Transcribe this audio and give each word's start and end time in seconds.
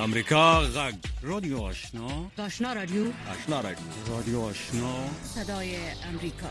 امریکا 0.00 0.60
غږ 0.74 0.94
رادیو 1.22 1.58
آشنا. 1.62 2.08
آشنا 2.38 2.72
رادیو. 2.72 3.04
آشنا 3.32 3.60
رادیو. 3.60 3.86
رادیو 4.08 4.40
آشنا. 4.40 4.94
صدای 5.34 5.76
امریکا 6.08 6.46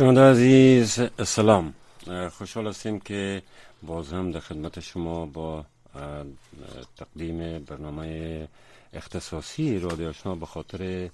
شنونده 0.00 0.20
عزیز 0.20 1.00
سلام. 1.24 1.74
خوشحال 2.32 2.66
هستیم 2.66 3.00
که 3.00 3.42
باز 3.82 4.12
هم 4.12 4.30
در 4.30 4.40
خدمت 4.40 4.80
شما 4.80 5.26
با 5.26 5.64
تقدیم 6.96 7.58
برنامه 7.58 8.48
اختصاصی 8.92 9.78
رادیو 9.78 10.08
آشنا 10.08 10.34
به 10.34 10.46
خاطر 10.46 11.10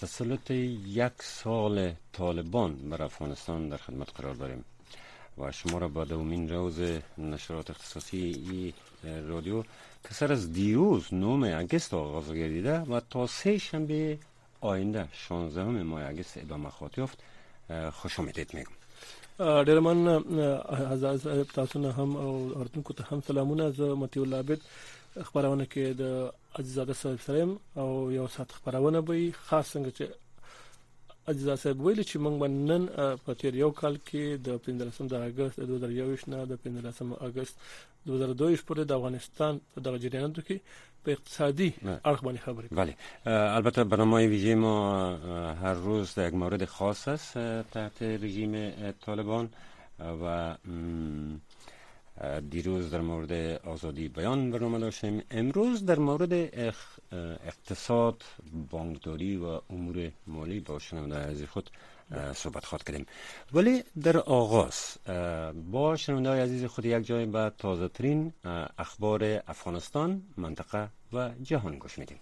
تسلط 0.00 0.50
یک 0.50 1.12
سال 1.18 1.92
طالبان 2.12 2.74
بر 2.74 3.02
افغانستان 3.02 3.68
در 3.68 3.76
خدمت 3.76 4.08
قرار 4.20 4.34
داریم 4.34 4.64
و 5.38 5.52
شما 5.52 5.78
را 5.78 5.88
به 5.88 6.04
دومین 6.04 6.48
روز 6.48 6.80
نشرات 7.18 7.70
اختصاصی 7.70 8.16
ای 8.50 8.72
رادیو 9.28 9.62
که 10.08 10.14
سر 10.14 10.32
از 10.32 10.52
دیروز 10.52 11.14
نوم 11.14 11.44
اگست 11.44 11.94
آغاز 11.94 12.32
گردیده 12.32 12.78
و 12.78 13.00
تا 13.10 13.26
سه 13.26 13.58
شنبه 13.58 14.18
آینده 14.60 15.08
16 15.12 15.64
ماه 15.64 16.04
اگست 16.08 16.38
ادامه 16.38 16.70
خواهد 16.70 16.98
یافت. 16.98 17.18
خوش 17.92 18.20
آمدید 18.20 18.54
میگم. 18.54 18.72
ډیر 19.64 19.80
من 19.80 19.98
حضرت 20.90 21.16
صاحب 21.22 21.46
تاسو 21.54 21.78
نه 21.78 21.92
هم 21.92 22.16
او 22.16 22.52
اردوونکو 22.60 22.92
ته 22.92 23.04
هم 23.10 23.20
سلامونه. 23.26 23.70
زه 23.70 23.94
متي 23.94 24.20
الله 24.20 24.36
عابد 24.36 24.60
خبرونه 25.22 25.64
کې 25.64 25.84
د 26.00 26.32
عزیزاده 26.58 26.92
صاحب 26.92 27.18
یم 27.36 27.58
او 27.76 28.12
یو 28.12 28.26
سات 28.28 28.52
خبرونه 28.52 29.00
به 29.00 29.32
خاص 29.46 29.76
څنګه 29.76 29.90
چې 29.98 30.04
عزیزاده 31.28 31.56
صاحب 31.62 31.80
ویل 31.80 32.00
چې 32.02 32.16
موږ 32.24 32.34
نن 32.70 32.82
په 33.26 33.34
تیر 33.42 33.54
یو 33.60 33.70
کال 33.80 33.94
کې 34.08 34.24
د 34.46 34.58
15 34.64 35.08
د 35.12 35.14
اگست 35.28 35.60
2021 35.60 36.28
نه 36.32 36.44
د 36.50 36.58
15 36.64 37.14
اگست 37.28 37.54
2022 38.06 38.64
پورې 38.68 38.82
د 38.90 38.92
افغانستان 38.98 39.60
په 39.74 39.84
دغه 39.86 39.98
جریاناتو 40.04 40.42
کې 40.48 40.56
په 41.04 41.12
اقتصادي. 41.16 41.68
اړخ 42.08 42.20
باندې 42.24 42.40
خبرې 42.46 42.66
کوو. 42.68 42.76
بله 42.80 42.94
البته 43.58 43.84
برنامه 43.94 44.20
ویژه 44.34 44.54
ما 44.54 44.74
هر 45.62 45.74
روز 45.86 46.14
در 46.14 46.28
یک 46.28 46.34
مورد 46.42 46.64
خاص 46.64 47.08
است 47.08 47.38
تحت 47.72 48.02
رژیم 48.02 48.52
طالبان 49.06 49.48
و 50.00 50.56
م، 50.66 51.36
دیروز 52.50 52.90
در 52.90 53.00
مورد 53.00 53.32
آزادی 53.66 54.08
بیان 54.08 54.50
برنامه 54.50 54.78
داشتیم. 54.78 55.22
امروز 55.30 55.86
در 55.86 55.98
مورد 55.98 56.32
اخ- 56.70 57.12
اقتصاد 57.46 58.22
بانکداری 58.70 59.36
و 59.36 59.60
امور 59.70 60.10
مالی 60.26 60.60
با 60.60 60.78
شنونده 60.78 61.16
عزیز 61.16 61.48
خود 61.48 61.70
صحبت 62.34 62.64
خواهد 62.64 62.84
کردیم. 62.84 63.06
ولی 63.52 63.82
در 64.02 64.16
آغاز 64.16 64.96
با 65.72 65.96
شنونده 65.96 66.28
های 66.28 66.40
عزیز 66.40 66.64
خود 66.64 66.84
یک 66.84 67.06
جای 67.06 67.26
به 67.26 67.52
تازه 67.58 67.88
ترین 67.88 68.32
اخبار 68.78 69.42
افغانستان 69.48 70.22
منطقه 70.36 70.88
و 71.12 71.30
جهان 71.42 71.78
گوش 71.78 71.98
میدیم. 71.98 72.18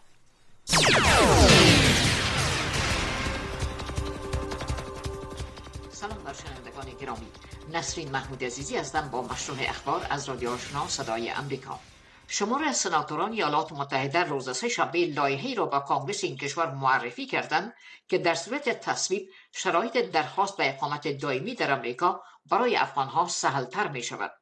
سلام 5.91 6.19
بر 6.25 6.33
شنوندگان 6.33 6.87
گرامی. 7.01 7.27
نسرین 7.71 8.11
محمود 8.11 8.45
عزیزی 8.45 8.77
هستم 8.77 9.09
با 9.09 9.23
مشروع 9.23 9.59
اخبار 9.61 10.07
از 10.11 10.29
رادیو 10.29 10.51
آشنا 10.51 10.89
صدای 10.89 11.31
امریکا. 11.31 11.81
شمار 12.29 12.65
از 12.65 12.77
سناتوران 12.77 13.33
ایالات 13.33 13.73
متحده 13.73 14.25
روز 14.25 14.57
سه 14.57 14.69
شنبه 14.69 15.07
لایحه‌ای 15.07 15.55
را 15.55 15.67
به 15.67 15.81
کانگرس 15.81 16.25
این 16.25 16.37
کشور 16.37 16.71
معرفی 16.75 17.27
کردند 17.27 17.75
که 18.09 18.19
در 18.19 18.35
صورت 18.35 18.69
تصویب 18.69 19.29
شرایط 19.53 19.97
درخواست 19.97 20.57
به 20.57 20.69
اقامت 20.69 21.09
دائمی 21.09 21.55
در 21.55 21.73
امریکا 21.73 22.23
برای 22.47 22.77
افغانها 22.77 23.29
سهلتر 23.29 23.89
می 23.89 24.03
شود 24.03 24.33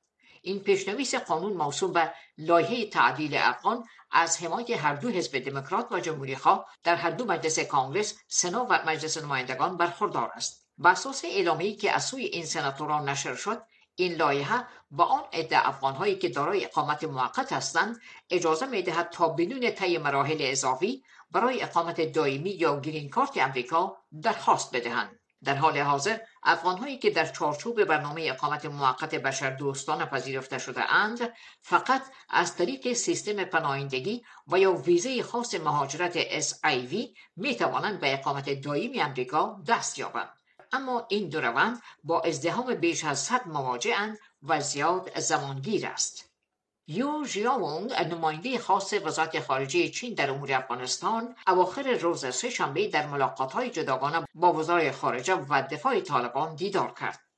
این 0.42 0.58
پیشنویس 0.58 1.14
قانون 1.14 1.52
موسوم 1.52 1.92
به 1.92 2.12
لایحه 2.38 2.86
تعدیل 2.86 3.36
افغان 3.36 3.84
از 4.10 4.42
حمایت 4.42 4.70
هر 4.70 4.94
دو 4.94 5.08
حزب 5.08 5.38
دموکرات 5.38 5.92
و 5.92 6.00
جمهوری 6.00 6.36
خواه 6.36 6.66
در 6.84 6.94
هر 6.94 7.10
دو 7.10 7.24
مجلس 7.24 7.58
کانگرس 7.58 8.18
سنا 8.28 8.66
و 8.70 8.72
مجلس 8.86 9.18
نمایندگان 9.18 9.76
برخوردار 9.76 10.30
است. 10.34 10.69
بر 10.80 10.90
اساس 10.90 11.24
اعلامیه‌ای 11.24 11.74
که 11.74 11.92
از 11.92 12.04
سوی 12.04 12.24
این 12.24 12.44
سناتوران 12.44 13.08
نشر 13.08 13.34
شد 13.34 13.62
این 13.96 14.14
لایحه 14.14 14.66
با 14.90 15.04
آن 15.04 15.22
عده 15.32 15.68
افغانهایی 15.68 16.18
که 16.18 16.28
دارای 16.28 16.64
اقامت 16.64 17.04
موقت 17.04 17.52
هستند 17.52 18.00
اجازه 18.30 18.66
می‌دهد 18.66 19.10
تا 19.10 19.28
بدون 19.28 19.70
طی 19.70 19.98
مراحل 19.98 20.36
اضافی 20.40 21.04
برای 21.30 21.62
اقامت 21.62 22.12
دائمی 22.12 22.50
یا 22.50 22.80
گرین 22.80 23.10
کارت 23.10 23.36
امریکا 23.36 23.96
درخواست 24.22 24.76
بدهند. 24.76 25.20
در 25.44 25.54
حال 25.54 25.78
حاضر 25.78 26.18
افغانهایی 26.42 26.98
که 26.98 27.10
در 27.10 27.26
چارچوب 27.26 27.84
برنامه 27.84 28.22
اقامت 28.30 28.66
موقت 28.66 29.14
بشر 29.14 29.50
دوستانه 29.50 30.06
پذیرفته 30.06 30.58
شده 30.58 30.92
اند 30.92 31.32
فقط 31.60 32.02
از 32.28 32.56
طریق 32.56 32.92
سیستم 32.92 33.44
پناهندگی 33.44 34.22
و 34.48 34.58
یا 34.58 34.72
ویزه 34.72 35.22
خاص 35.22 35.54
مهاجرت 35.54 36.40
SIV 36.40 36.94
می 37.36 37.56
توانند 37.56 38.00
به 38.00 38.12
اقامت 38.12 38.60
دائمی 38.60 39.00
امریکا 39.00 39.62
دست 39.66 39.98
یابند. 39.98 40.39
اما 40.72 41.06
این 41.08 41.28
دو 41.28 41.40
روند 41.40 41.82
با 42.04 42.20
ازدهام 42.20 42.74
بیش 42.74 43.04
از 43.04 43.18
صد 43.18 43.48
مواجهاند 43.48 44.18
و 44.42 44.60
زیاد 44.60 45.18
زمانگیر 45.18 45.86
است. 45.86 46.30
یو 46.86 47.24
ژیاونگ 47.24 47.92
نماینده 47.92 48.58
خاص 48.58 48.92
وزارت 48.92 49.40
خارجه 49.40 49.88
چین 49.88 50.14
در 50.14 50.30
امور 50.30 50.52
افغانستان 50.52 51.36
اواخر 51.46 51.82
روز 51.82 52.34
سهشنبه 52.34 52.88
در 52.88 53.06
ملاقات‌های 53.06 53.70
جداگانه 53.70 54.26
با 54.34 54.52
وزرای 54.52 54.92
خارجه 54.92 55.34
و 55.34 55.62
دفاع 55.62 56.00
طالبان 56.00 56.54
دیدار 56.54 56.94
کرد. 57.00 57.29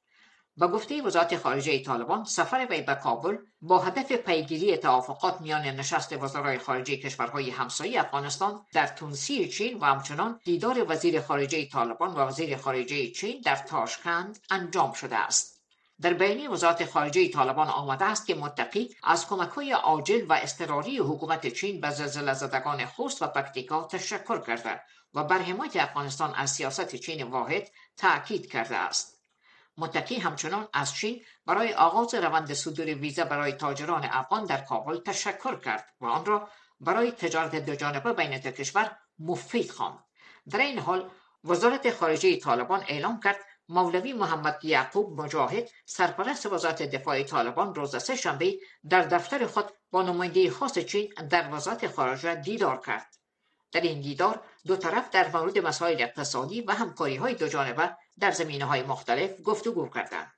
به 0.57 0.67
گفته 0.67 1.03
وزارت 1.03 1.37
خارجه 1.37 1.83
طالبان 1.83 2.25
سفر 2.25 2.67
وی 2.71 2.83
به 2.83 2.95
کابل 2.95 3.37
با 3.61 3.79
هدف 3.79 4.13
پیگیری 4.13 4.77
توافقات 4.77 5.41
میان 5.41 5.63
نشست 5.63 6.23
وزرای 6.23 6.59
خارجه 6.59 6.97
کشورهای 6.97 7.51
همسایه 7.51 8.01
افغانستان 8.01 8.67
در 8.73 8.87
تونسی 8.87 9.49
چین 9.49 9.79
و 9.79 9.85
همچنان 9.85 10.41
دیدار 10.45 10.93
وزیر 10.93 11.21
خارجه 11.21 11.69
طالبان 11.69 12.15
و 12.15 12.19
وزیر 12.19 12.57
خارجه 12.57 13.11
چین 13.11 13.41
در 13.41 13.57
تاشکند 13.57 14.39
انجام 14.51 14.93
شده 14.93 15.17
است. 15.17 15.63
در 16.01 16.13
بیانیه 16.13 16.51
وزارت 16.51 16.91
خارجه 16.91 17.29
طالبان 17.29 17.69
آمده 17.69 18.05
است 18.05 18.27
که 18.27 18.35
متقی 18.35 18.97
از 19.03 19.27
کمک‌های 19.27 19.73
عاجل 19.73 20.27
و 20.29 20.39
اضطراری 20.43 20.99
حکومت 20.99 21.47
چین 21.47 21.81
به 21.81 21.91
زلزله 21.91 22.35
زدگان 22.35 22.87
خوست 22.87 23.23
و 23.23 23.27
پکتیکا 23.27 23.85
تشکر 23.85 24.41
کرده 24.41 24.81
و 25.15 25.25
بر 25.25 25.39
حمایت 25.39 25.77
افغانستان 25.77 26.35
از 26.35 26.51
سیاست 26.51 26.97
چین 26.97 27.23
واحد 27.23 27.69
تأکید 27.97 28.51
کرده 28.53 28.77
است. 28.77 29.22
متقی 29.79 30.17
همچنان 30.17 30.69
از 30.73 30.95
چین 30.95 31.25
برای 31.47 31.75
آغاز 31.75 32.15
روند 32.15 32.53
صدور 32.53 32.87
ویزا 32.87 33.25
برای 33.25 33.53
تاجران 33.53 34.05
افغان 34.05 34.45
در 34.45 34.61
کابل 34.61 35.01
تشکر 35.01 35.57
کرد 35.61 35.95
و 36.01 36.07
آن 36.07 36.25
را 36.25 36.49
برای 36.81 37.13
تجارت 37.13 37.57
دوجانبه 37.57 38.13
بین 38.13 38.39
دو 38.39 38.51
کشور 38.51 38.97
مفید 39.19 39.71
خواند. 39.71 40.05
در 40.51 40.59
این 40.59 40.79
حال 40.79 41.11
وزارت 41.45 41.91
خارجه 41.91 42.37
طالبان 42.37 42.85
اعلام 42.89 43.21
کرد 43.21 43.37
مولوی 43.69 44.13
محمد 44.13 44.65
یعقوب 44.65 45.21
مجاهد 45.21 45.69
سرپرست 45.87 46.47
وزارت 46.47 46.83
دفاع 46.83 47.23
طالبان 47.23 47.75
روز 47.75 48.03
سه 48.03 48.17
شنبه 48.17 48.55
در 48.89 49.03
دفتر 49.03 49.47
خود 49.47 49.71
با 49.91 50.03
نماینده 50.03 50.51
خاص 50.51 50.79
چین 50.79 51.15
در 51.31 51.55
وزارت 51.55 51.87
خارجه 51.87 52.35
دیدار 52.35 52.81
کرد. 52.81 53.17
در 53.73 53.81
این 53.81 54.01
دیدار 54.01 54.45
دو 54.67 54.77
طرف 54.77 55.11
در 55.11 55.37
مورد 55.37 55.59
مسائل 55.59 56.03
اقتصادی 56.03 56.61
و 56.61 56.73
همکاری 56.73 57.17
های 57.17 57.35
دو 57.35 57.49
جانبه 57.49 57.97
در 58.21 58.31
زمینه 58.31 58.65
های 58.65 58.83
مختلف 58.83 59.31
گفتگو 59.45 59.89
کردند. 59.89 60.33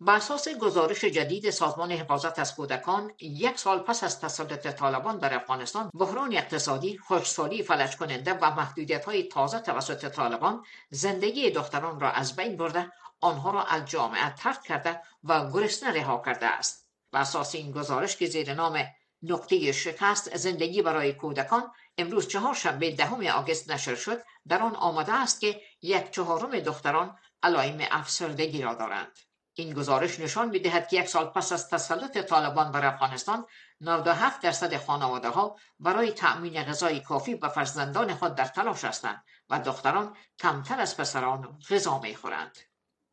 بر 0.00 0.16
اساس 0.16 0.48
گزارش 0.48 1.04
جدید 1.04 1.50
سازمان 1.50 1.92
حفاظت 1.92 2.38
از 2.38 2.54
کودکان 2.54 3.12
یک 3.20 3.58
سال 3.58 3.78
پس 3.78 4.04
از 4.04 4.20
تسلط 4.20 4.66
طالبان 4.66 5.18
بر 5.18 5.34
افغانستان 5.34 5.90
بحران 5.94 6.36
اقتصادی 6.36 6.98
خشکسالی 6.98 7.62
فلج 7.62 7.96
کننده 7.96 8.34
و 8.34 8.50
محدودیت 8.50 9.04
های 9.04 9.22
تازه 9.22 9.58
توسط 9.58 10.08
طالبان 10.08 10.64
زندگی 10.90 11.50
دختران 11.50 12.00
را 12.00 12.10
از 12.10 12.36
بین 12.36 12.56
برده 12.56 12.92
آنها 13.20 13.50
را 13.50 13.64
از 13.64 13.84
جامعه 13.84 14.30
ترک 14.30 14.62
کرده 14.62 15.00
و 15.24 15.50
گرسنه 15.50 15.92
رها 15.92 16.22
کرده 16.26 16.46
است 16.46 16.88
بر 17.12 17.20
اساس 17.20 17.54
این 17.54 17.72
گزارش 17.72 18.16
که 18.16 18.26
زیر 18.26 18.54
نام 18.54 18.84
نقطه 19.22 19.72
شکست 19.72 20.36
زندگی 20.36 20.82
برای 20.82 21.12
کودکان 21.12 21.72
امروز 21.98 22.28
چهارشنبه 22.28 22.90
دهم 22.90 23.26
آگوست 23.26 23.70
نشر 23.70 23.94
شد 23.94 24.22
در 24.48 24.62
آن 24.62 24.76
آمده 24.76 25.12
است 25.12 25.40
که 25.40 25.60
یک 25.82 26.10
چهارم 26.10 26.60
دختران 26.60 27.18
علائم 27.42 27.86
افسردگی 27.90 28.62
را 28.62 28.74
دارند 28.74 29.18
این 29.54 29.74
گزارش 29.74 30.20
نشان 30.20 30.48
می‌دهد 30.48 30.88
که 30.88 30.96
یک 30.96 31.08
سال 31.08 31.26
پس 31.26 31.52
از 31.52 31.68
تسلط 31.70 32.18
طالبان 32.18 32.72
بر 32.72 32.86
افغانستان 32.86 33.46
97 33.80 34.40
درصد 34.40 34.76
خانواده 34.76 35.28
ها 35.28 35.56
برای 35.80 36.12
تأمین 36.12 36.62
غذای 36.64 37.00
کافی 37.00 37.34
به 37.34 37.48
فرزندان 37.48 38.14
خود 38.14 38.34
در 38.34 38.44
تلاش 38.44 38.84
هستند 38.84 39.24
و 39.50 39.60
دختران 39.60 40.16
کمتر 40.38 40.80
از 40.80 40.96
پسران 40.96 41.58
غذا 41.70 42.02
خورند. 42.20 42.58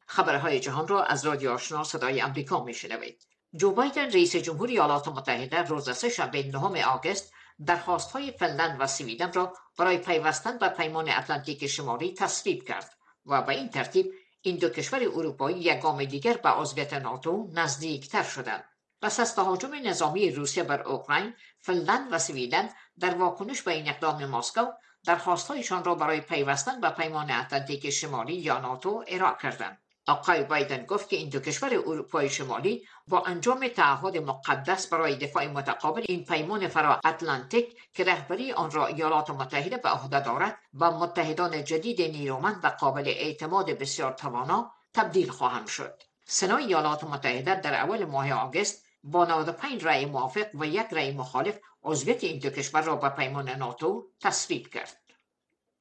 خبرهای 0.08 0.60
جهان 0.60 0.88
را 0.88 1.04
از 1.04 1.26
رادیو 1.26 1.52
آشنا 1.52 1.84
صدای 1.84 2.22
امریکا 2.22 2.64
میشنوید. 2.64 3.28
جو 3.56 3.72
بایدن 3.72 4.12
رئیس 4.12 4.36
جمهوری 4.36 4.74
ایالات 4.74 5.08
متحده 5.08 5.62
روز 5.62 5.98
سهشنبه 5.98 6.44
نهم 6.44 6.76
آگوست 6.76 7.34
درخواست 7.66 8.12
های 8.12 8.32
فنلند 8.32 8.78
و 8.80 8.88
سویدن 8.88 9.34
را 9.34 9.54
برای 9.78 9.98
پیوستن 9.98 10.58
به 10.58 10.70
پیمان 10.70 11.10
اتلانتیک 11.10 11.68
شمالی 11.68 12.14
تصویب 12.14 12.64
کرد 12.64 12.94
و 13.26 13.42
به 13.42 13.54
این 13.54 13.70
ترتیب 13.70 14.14
این 14.42 14.58
دو 14.58 14.70
کشور 14.70 15.04
اروپایی 15.04 15.58
یک 15.58 15.80
گام 15.80 16.04
دیگر 16.04 16.34
به 16.34 16.50
عضویت 16.50 16.94
ناتو 16.94 17.50
نزدیکتر 17.54 18.24
شدند. 18.24 18.64
پس 19.02 19.20
از 19.20 19.36
تهاجم 19.36 19.72
نظامی 19.84 20.32
روسیه 20.32 20.64
بر 20.64 20.82
اوکراین 20.82 21.34
فنلند 21.60 22.08
و 22.14 22.20
سویدن 22.20 22.70
در 23.00 23.16
واکنش 23.16 23.62
به 23.62 23.72
این 23.72 23.90
اقدام 23.90 24.26
مسکو 24.26 24.66
درخواستهایشان 25.06 25.84
را 25.84 25.96
برای 25.96 26.22
پیوستن 26.22 26.82
به 26.82 26.90
پیمان 26.90 27.32
اتلانتیک 27.32 27.90
شمالی 27.90 28.36
یا 28.36 28.60
ناتو 28.60 29.04
ارائه 29.08 29.38
کردند. 29.42 29.85
آقای 30.08 30.44
بایدن 30.44 30.86
گفت 30.86 31.10
که 31.10 31.16
این 31.16 31.30
دو 31.30 31.40
کشور 31.40 31.74
اروپای 31.74 32.30
شمالی 32.30 32.88
با 33.08 33.24
انجام 33.26 33.68
تعهد 33.68 34.18
مقدس 34.18 34.88
برای 34.88 35.16
دفاع 35.16 35.48
متقابل 35.48 36.04
این 36.08 36.26
پیمان 36.26 36.68
فرا 36.68 37.00
اتلانتیک 37.06 37.78
که 37.94 38.04
رهبری 38.04 38.52
آن 38.52 38.72
را 38.72 38.88
ایالات 38.88 39.30
متحده 39.30 39.78
به 39.78 39.90
عهده 39.90 40.20
دارد 40.20 40.58
و 40.80 40.92
متحدان 40.92 41.64
جدید 41.64 42.02
نیرومند 42.02 42.60
و 42.64 42.68
قابل 42.68 43.08
اعتماد 43.08 43.70
بسیار 43.70 44.12
توانا 44.12 44.72
تبدیل 44.94 45.30
خواهند 45.30 45.68
شد. 45.68 46.02
سنای 46.26 46.66
ایالات 46.66 47.04
متحده 47.04 47.56
در 47.56 47.74
اول 47.74 48.06
ماه 48.06 48.32
آگوست 48.32 48.86
با 49.04 49.26
95 49.26 49.86
رأی 49.86 50.06
موافق 50.06 50.48
و 50.54 50.66
یک 50.66 50.88
رأی 50.92 51.12
مخالف 51.12 51.60
عضویت 51.84 52.24
این 52.24 52.40
دو 52.40 52.50
کشور 52.50 52.82
را 52.82 52.96
به 52.96 53.10
پیمان 53.10 53.50
ناتو 53.50 54.08
تصویب 54.22 54.68
کرد. 54.68 55.05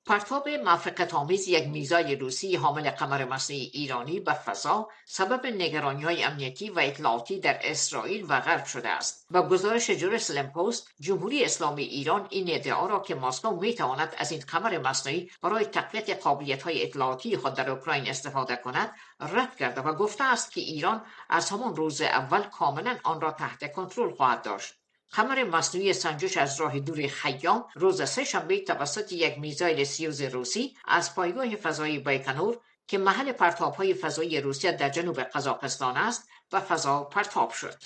پرتاب 0.07 0.49
موفقیت 0.49 1.15
آمیز 1.15 1.49
یک 1.49 1.69
میزای 1.69 2.17
روسی 2.17 2.57
حامل 2.57 2.91
قمر 2.91 3.25
مصنوعی 3.25 3.71
ایرانی 3.75 4.21
به 4.21 4.33
فضا 4.33 4.89
سبب 5.05 5.47
نگرانی 5.47 6.03
های 6.03 6.25
امنیتی 6.25 6.71
و 6.71 6.79
اطلاعاتی 6.79 7.41
در 7.41 7.59
اسرائیل 7.63 8.27
و 8.29 8.41
غرب 8.41 8.65
شده 8.65 8.89
است. 8.89 9.27
با 9.31 9.43
گزارش 9.43 9.91
جرسلم 9.91 10.51
پست 10.51 10.89
جمهوری 11.01 11.45
اسلامی 11.45 11.83
ایران 11.83 12.27
این 12.31 12.47
ادعا 12.49 12.87
را 12.87 13.01
که 13.01 13.15
مسکو 13.15 13.61
می 13.61 13.75
تواند 13.75 14.15
از 14.19 14.33
این 14.33 14.41
قمر 14.41 14.79
مصنوعی 14.79 15.31
برای 15.43 15.65
تقویت 15.65 16.23
قابلیت 16.23 16.63
های 16.63 16.83
اطلاعاتی 16.83 17.37
خود 17.37 17.55
در 17.55 17.71
اوکراین 17.71 18.09
استفاده 18.09 18.57
کند 18.57 18.93
رد 19.21 19.57
کرده 19.57 19.81
و 19.81 19.95
گفته 19.95 20.25
است 20.25 20.53
که 20.53 20.61
ایران 20.61 21.03
از 21.29 21.51
همان 21.51 21.77
روز 21.77 22.01
اول 22.01 22.43
کاملا 22.43 22.99
آن 23.03 23.21
را 23.21 23.31
تحت 23.31 23.73
کنترل 23.73 24.15
خواهد 24.15 24.43
داشت. 24.43 24.84
قمر 25.17 25.45
مصنوعی 25.45 25.93
سنجش 25.93 26.37
از 26.37 26.61
راه 26.61 26.81
دور 26.81 27.07
خیام 27.07 27.65
روز 27.75 28.09
سه 28.11 28.25
شنبه 28.25 28.61
توسط 28.61 29.13
یک 29.13 29.39
میزایل 29.39 29.85
سیوز 29.85 30.23
روسی 30.23 30.77
از 30.85 31.15
پایگاه 31.15 31.57
فضایی 31.57 31.99
بایکنور 31.99 32.59
که 32.89 32.99
محل 32.99 33.33
پرتاب 33.33 33.75
های 33.75 33.95
فضایی 33.95 34.41
روسیه 34.41 34.73
در 34.73 34.89
جنوب 34.89 35.21
قزاقستان 35.21 35.97
است 35.97 36.29
و 36.53 36.61
فضا 36.61 37.05
پرتاب 37.05 37.51
شد. 37.51 37.83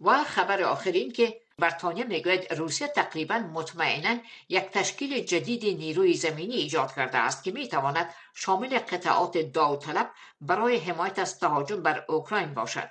و 0.00 0.24
خبر 0.24 0.62
آخرین 0.62 1.12
که 1.12 1.40
برطانیه 1.58 2.04
می‌گوید 2.04 2.52
روسیه 2.52 2.88
تقریبا 2.88 3.38
مطمئنا 3.38 4.18
یک 4.48 4.64
تشکیل 4.64 5.24
جدید 5.24 5.64
نیروی 5.64 6.14
زمینی 6.14 6.54
ایجاد 6.54 6.94
کرده 6.94 7.18
است 7.18 7.44
که 7.44 7.52
می‌تواند 7.52 8.14
شامل 8.34 8.78
قطعات 8.78 9.38
داوطلب 9.38 10.10
برای 10.40 10.76
حمایت 10.76 11.18
از 11.18 11.38
تهاجم 11.38 11.82
بر 11.82 12.04
اوکراین 12.08 12.54
باشد. 12.54 12.90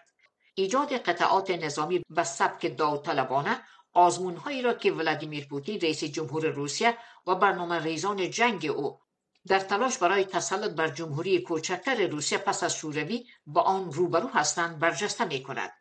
ایجاد 0.56 0.94
قطعات 0.94 1.52
نظامی 1.52 2.06
به 2.10 2.24
سبک 2.24 2.78
داوطلبانه 2.78 3.62
هایی 3.94 4.62
را 4.62 4.74
که 4.74 4.92
ولادیمیر 4.92 5.48
پوتین 5.48 5.80
رئیس 5.82 6.04
جمهور 6.04 6.48
روسیه 6.48 6.98
و 7.28 7.36
برنامه 7.36 7.80
ریزان 7.80 8.30
جنگ 8.30 8.66
او 8.66 9.00
در 9.48 9.60
تلاش 9.60 9.98
برای 9.98 10.26
تسلط 10.26 10.72
بر 10.72 10.88
جمهوری 10.88 11.42
کوچکتر 11.42 12.08
روسیه 12.08 12.38
پس 12.38 12.64
از 12.64 12.76
شوروی 12.76 13.28
با 13.46 13.62
آن 13.62 13.92
روبرو 13.92 14.28
هستند 14.28 14.80
برجسته 14.80 15.26
می 15.26 15.44
کند. 15.44 15.72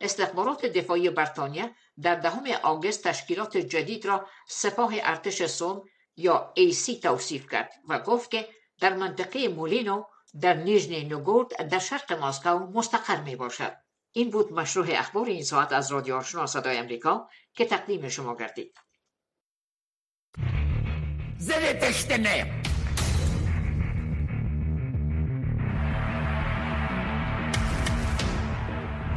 استخبارات 0.00 0.66
دفاعی 0.66 1.10
بریتانیا 1.10 1.70
در 2.02 2.14
دهم 2.14 2.44
آگوست 2.62 3.08
تشکیلات 3.08 3.56
جدید 3.56 4.06
را 4.06 4.26
سپاه 4.48 4.92
ارتش 4.94 5.46
سوم 5.46 5.82
یا 6.16 6.52
سی 6.72 7.00
توصیف 7.00 7.50
کرد 7.50 7.70
و 7.88 7.98
گفت 7.98 8.30
که 8.30 8.48
در 8.80 8.94
منطقه 8.94 9.48
مولینو 9.48 10.04
در 10.40 10.54
نیژنی 10.54 11.04
نوگورد 11.04 11.68
در 11.68 11.78
شرق 11.78 12.12
ماسکو 12.12 12.58
مستقر 12.58 13.20
می 13.20 13.36
باشد. 13.36 13.76
این 14.12 14.30
بود 14.30 14.52
مشروع 14.52 14.86
اخبار 14.88 15.26
این 15.26 15.42
ساعت 15.42 15.72
از 15.72 15.92
رادیو 15.92 16.14
آشنا 16.14 16.46
صدای 16.46 16.78
امریکا 16.78 17.28
که 17.54 17.64
تقدیم 17.64 18.08
شما 18.08 18.36
گردید 18.36 18.78
زده 21.38 21.74
تشتنه 21.74 22.62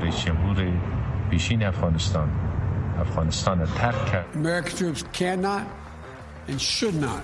رئیس 0.01 0.25
جمهور 0.25 0.71
پیشین 1.30 1.63
افغانستان 1.63 2.30
افغانستان 3.00 3.65
ترک 3.65 4.06
کرد 4.06 4.33
American 4.33 4.77
troops 4.77 5.03
cannot 5.13 5.63
and 6.48 6.62
should 6.62 6.95
not 6.95 7.24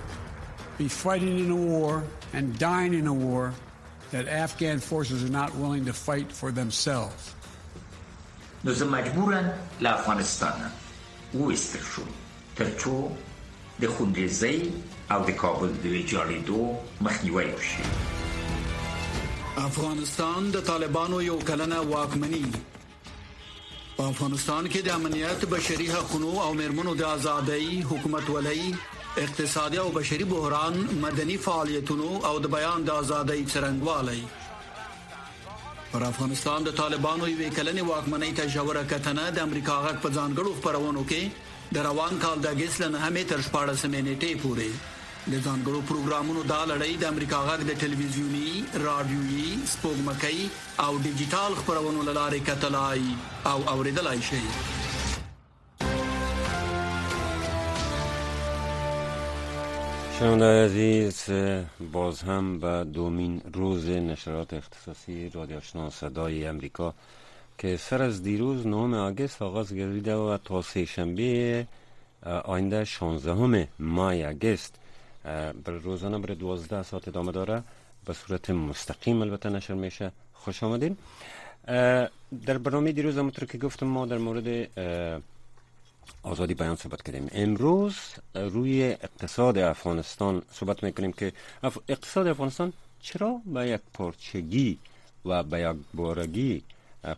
be 0.77 0.87
fighting 0.87 1.39
in 1.39 1.51
a 1.51 1.55
war 1.55 2.03
and 2.33 2.59
dying 2.59 2.93
in 2.93 3.07
a 3.07 3.13
war 3.13 3.53
that 4.11 4.27
Afghan 4.27 4.79
forces 4.79 5.23
are 5.23 5.31
not 5.41 5.55
willing 5.55 5.85
to 5.85 5.93
fight 5.93 6.31
for 6.31 6.51
themselves. 6.51 7.35
نو 8.63 8.73
زه 8.73 8.85
مجبورم 8.85 9.51
له 9.81 9.89
افغانستانه 9.89 10.71
وویستل 11.33 11.85
شو. 11.95 12.03
تر 12.55 12.67
څو 12.81 12.95
د 13.81 13.93
خونریزۍ 13.97 14.57
او 15.11 15.19
د 15.29 15.31
کابل 15.43 15.71
د 15.83 15.85
ویجاړېدو 15.93 16.59
مخنیوی 17.07 17.45
وشي. 17.53 17.83
افغانستان 19.69 20.51
د 20.51 20.61
طالبانو 20.67 21.21
یو 21.21 21.37
کلنه 21.37 21.79
واکمني. 21.93 22.45
په 23.97 24.03
افغانستان 24.03 24.67
کې 24.67 24.79
د 24.85 24.89
امنیت 24.89 25.45
بشري 25.55 25.87
حقوقو 25.95 26.41
او 26.41 26.53
مرمنو 26.59 26.93
د 27.01 27.03
ازادۍ 27.15 27.83
حکومت 27.93 28.29
ولای 28.35 28.73
اقتصادي 29.23 29.77
او 29.77 29.89
بشري 29.97 30.23
بحران 30.23 30.77
مدني 31.01 31.37
فعالیتونو 31.47 32.09
او 32.29 32.39
د 32.45 32.53
بیان 32.57 32.83
د 32.83 32.89
ازادۍ 33.01 33.41
څرنګوالي 33.53 34.21
پر 35.91 36.03
افغانستان 36.07 36.65
د 36.65 36.75
طالبانو 36.75 37.27
یو 37.29 37.37
کلنې 37.55 37.83
واکمنۍ 37.87 38.35
ته 38.35 38.51
جوړه 38.51 38.83
کتنه 38.91 39.23
د 39.37 39.41
امریکا 39.47 39.73
غږ 39.85 39.97
په 40.03 40.11
ځانګړو 40.17 40.51
خبرونو 40.59 41.03
کې 41.09 41.75
د 41.77 41.85
روان 41.87 42.21
کال 42.25 42.43
د 42.45 42.53
اگست 42.55 42.83
نه 42.83 43.01
همې 43.05 43.23
تر 43.31 43.43
14 43.47 43.91
نیټې 43.95 44.31
پورې. 44.43 44.71
د 45.31 45.33
ځانګړو 45.45 45.81
پروګرامونو 45.89 46.45
دا 46.51 46.59
لړۍ 46.71 46.93
د 47.01 47.11
امریکا 47.13 47.41
غږ 47.49 47.67
د 47.69 47.81
ټلویزیونی، 47.81 48.51
رادیويي، 48.85 49.49
سپوږمکۍ 49.73 50.39
او 50.85 50.91
ډیجیټل 51.07 51.59
خبرونو 51.63 52.07
لارې 52.11 52.39
کتلای 52.51 53.01
او 53.51 53.57
اوریدلای 53.75 54.19
شي 54.29 54.80
شنونده 60.21 60.65
عزیز 60.65 61.29
باز 61.91 62.21
هم 62.21 62.59
به 62.59 62.83
دومین 62.93 63.41
روز 63.53 63.89
نشرات 63.89 64.53
اختصاصی 64.53 65.29
رادیو 65.29 65.57
آشنا 65.57 65.89
صدای 65.89 66.45
امریکا 66.45 66.93
که 67.57 67.77
سر 67.77 68.01
از 68.01 68.23
دیروز 68.23 68.67
نهم 68.67 68.93
آگست 68.93 69.41
آغاز 69.41 69.73
گردیده 69.73 70.15
و 70.15 70.37
تا 70.45 70.61
سه 70.61 70.85
شنبه 70.85 71.67
آینده 72.43 72.83
16 72.83 73.67
ماه 73.79 74.25
آگست 74.25 74.75
بر 75.63 75.73
روزانه 75.83 76.17
بر 76.19 76.33
12 76.33 76.83
ساعت 76.83 77.07
ادامه 77.07 77.31
داره 77.31 77.63
به 78.05 78.13
صورت 78.13 78.49
مستقیم 78.49 79.21
البته 79.21 79.49
نشر 79.49 79.73
میشه. 79.73 80.11
خوش 80.33 80.63
آمدین. 80.63 80.97
در 82.45 82.57
برنامه 82.63 82.91
دیروز 82.91 83.17
همونطور 83.17 83.45
که 83.45 83.57
گفتم 83.57 83.85
ما 83.85 84.05
در 84.05 84.17
مورد 84.17 84.69
آزادی 86.23 86.53
بیان 86.53 86.75
صحبت 86.75 87.01
کردیم. 87.01 87.29
امروز 87.31 87.95
روی 88.35 88.83
اقتصاد 88.83 89.57
افغانستان 89.57 90.41
صحبت 90.51 90.83
می‌کنیم 90.83 91.11
که 91.11 91.33
اقتصاد 91.89 92.27
افغانستان 92.27 92.73
چرا 93.01 93.41
به 93.45 93.67
یک 93.67 93.81
پارچگی 93.93 94.77
و 95.25 95.43
به 95.43 95.59
یک 95.61 95.77
بارگی 95.93 96.63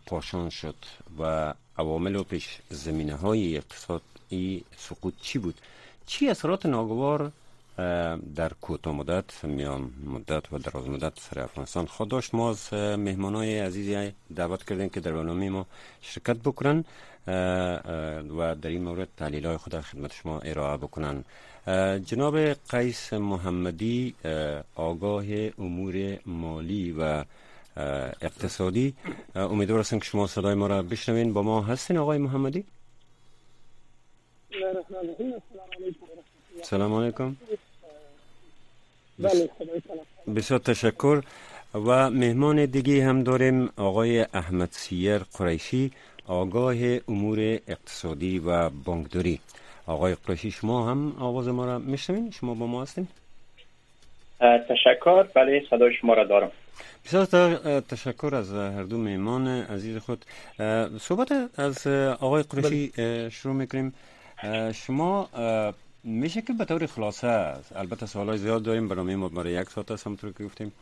پاشان 0.05 0.49
شد 0.49 0.75
و 1.19 1.53
عوامل 1.77 2.15
و 2.15 2.23
پیش 2.23 2.59
زمینه 2.69 3.15
های 3.15 3.57
اقتصادی 3.57 4.65
سقوط 4.77 5.13
چی 5.21 5.39
بود؟ 5.39 5.61
چی 6.05 6.29
اثرات 6.29 6.65
ناگوار 6.65 7.31
در 8.35 8.51
کوتاه 8.61 8.95
مدت 8.95 9.45
میان 9.45 9.91
مدت 10.05 10.53
و 10.53 10.57
دراز 10.57 10.87
مدت 10.89 11.19
سر 11.19 11.39
افغانستان. 11.39 11.85
خود 11.85 12.07
داشت 12.09 12.35
ما 12.35 12.49
از 12.49 12.73
مهمان 12.73 13.35
های 13.35 13.59
عزیزی 13.59 14.11
دعوت 14.35 14.63
کردیم 14.63 14.89
که 14.89 14.99
در 14.99 15.11
برنامه 15.11 15.49
ما 15.49 15.65
شرکت 16.01 16.37
بکنن 16.37 16.85
و 18.37 18.55
در 18.61 18.69
این 18.69 18.83
مورد 18.83 19.07
تحلیل 19.17 19.45
های 19.45 19.57
خود 19.57 19.79
خدمت 19.79 20.13
شما 20.13 20.39
ارائه 20.39 20.77
بکنن. 20.77 21.23
جناب 22.05 22.37
قیس 22.53 23.13
محمدی 23.13 24.15
آگاه 24.75 25.25
امور 25.59 26.19
مالی 26.25 26.91
و 26.91 27.23
اقتصادی. 28.21 28.93
امیدوار 29.35 29.79
هستم 29.79 29.99
که 29.99 30.05
شما 30.05 30.27
صدای 30.27 30.55
ما 30.55 30.67
را 30.67 30.81
بشنوین. 30.81 31.33
با 31.33 31.41
ما 31.41 31.61
هستین 31.61 31.97
آقای 31.97 32.17
محمدی؟ 32.17 32.63
سلام 36.63 36.93
علیکم. 36.93 37.35
بسیار 40.35 40.59
تشکر. 40.59 41.21
و 41.73 42.09
مهمان 42.09 42.65
دیگه 42.65 43.05
هم 43.05 43.23
داریم 43.23 43.69
آقای 43.77 44.25
احمد 44.33 44.69
سیر 44.71 45.17
قریشی 45.17 45.91
آگاه 46.27 46.75
امور 47.07 47.39
اقتصادی 47.67 48.39
و 48.39 48.69
بانکداری. 48.69 49.39
آقای 49.87 50.15
قریشی 50.15 50.51
شما 50.51 50.89
هم 50.91 51.15
آواز 51.19 51.47
ما 51.47 51.65
را 51.65 51.79
میشنوین؟ 51.79 52.31
شما 52.31 52.53
با 52.53 52.67
ما 52.67 52.81
هستین؟ 52.81 53.07
تشکر. 54.69 55.23
بله 55.23 55.63
صدای 55.69 55.93
شما 56.01 56.13
را 56.13 56.23
دارم. 56.23 56.51
بسیار 57.05 57.25
تشکر 57.81 58.35
از 58.35 58.53
هر 58.53 58.83
دو 58.83 58.97
مهمان 58.97 59.47
عزیز 59.47 59.97
خود. 59.97 60.25
صحبت 60.99 61.59
از 61.59 61.87
آقای 61.87 62.43
قریشی 62.43 62.91
شروع 63.31 63.55
می‌کنیم. 63.55 63.93
شما 64.73 65.29
میشه 66.03 66.41
که 66.41 66.53
به 66.53 66.65
طور 66.65 66.85
خلاصه 66.85 67.53
البته 67.75 68.05
سوالای 68.05 68.37
زیاد 68.37 68.63
داریم 68.63 68.87
برنامه 68.87 69.15
ما 69.15 69.29
برای 69.29 69.53
یک 69.53 69.69
ساعت 69.69 69.91
است 69.91 70.07
همطور 70.07 70.33
که 70.37 70.43
گفتیم. 70.43 70.73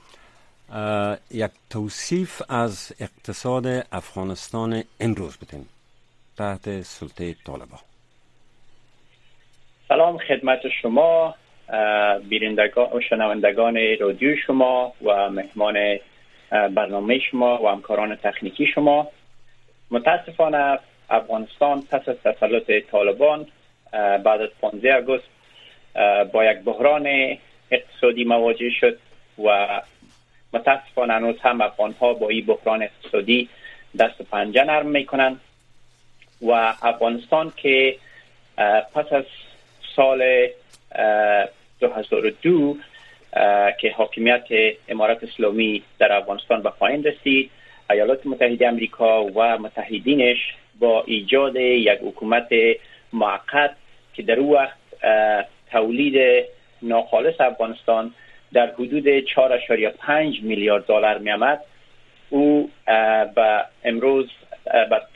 یک 1.31 1.51
توصیف 1.69 2.41
از 2.49 2.93
اقتصاد 2.99 3.67
افغانستان 3.91 4.83
امروز 4.99 5.37
بتین 5.37 5.65
تحت 6.37 6.81
سلطه 6.81 7.35
طالبان 7.45 7.79
سلام 9.87 10.17
خدمت 10.17 10.59
شما 10.81 11.35
بینندگان 12.29 12.87
و 12.93 13.01
شنوندگان 13.09 13.77
رادیو 13.99 14.35
شما 14.47 14.93
و 15.01 15.29
مهمان 15.29 15.99
برنامه 16.51 17.19
شما 17.19 17.63
و 17.63 17.67
همکاران 17.67 18.15
تکنیکی 18.15 18.65
شما. 18.65 19.07
متاسفانه 19.91 20.79
افغانستان 21.09 21.81
پس 21.81 22.09
از 22.09 22.15
تسلط 22.23 22.71
طالبان 22.91 23.47
بعد 23.91 24.41
از 24.41 24.49
15 24.61 24.95
آگوست 24.95 25.23
با 26.31 26.45
یک 26.45 26.57
بحران 26.57 27.37
اقتصادی 27.71 28.23
مواجه 28.23 28.69
شد 28.69 28.97
و 29.43 29.81
متاسفانه 30.53 31.13
هنوز 31.13 31.35
هم 31.41 31.61
افغان 31.61 31.95
ها 32.01 32.13
با 32.13 32.29
این 32.29 32.45
بحران 32.45 32.83
اقتصادی 32.83 33.49
دست 33.99 34.21
و 34.21 34.23
پنجه 34.23 34.63
نرم 34.63 34.85
می‌کنن 34.85 35.39
و 36.41 36.51
افغانستان 36.81 37.53
که 37.57 37.95
پس 38.93 39.13
از 39.13 39.23
سال 39.95 40.47
2002 41.79 42.77
که 43.79 43.91
حاکمیت 43.97 44.43
امارات 44.87 45.23
اسلامی 45.23 45.83
در 45.99 46.13
افغانستان 46.13 46.61
به 46.61 46.69
پایین 46.69 47.03
رسید 47.03 47.51
ایالات 47.89 48.25
متحده 48.25 48.67
امریکا 48.67 49.23
و 49.23 49.57
متحدینش 49.57 50.37
با 50.79 51.03
ایجاد 51.07 51.55
یک 51.55 51.99
حکومت 52.01 52.49
معقد 53.13 53.75
که 54.13 54.23
در 54.23 54.39
او 54.39 54.53
وقت 54.53 54.77
تولید 55.71 56.45
ناخالص 56.81 57.41
افغانستان 57.41 58.13
در 58.53 58.71
حدود 58.71 59.25
4.5 59.25 60.41
میلیارد 60.41 60.85
دلار 60.85 61.17
می 61.17 61.31
آمد 61.31 61.61
او 62.29 62.69
به 63.35 63.65
امروز 63.83 64.29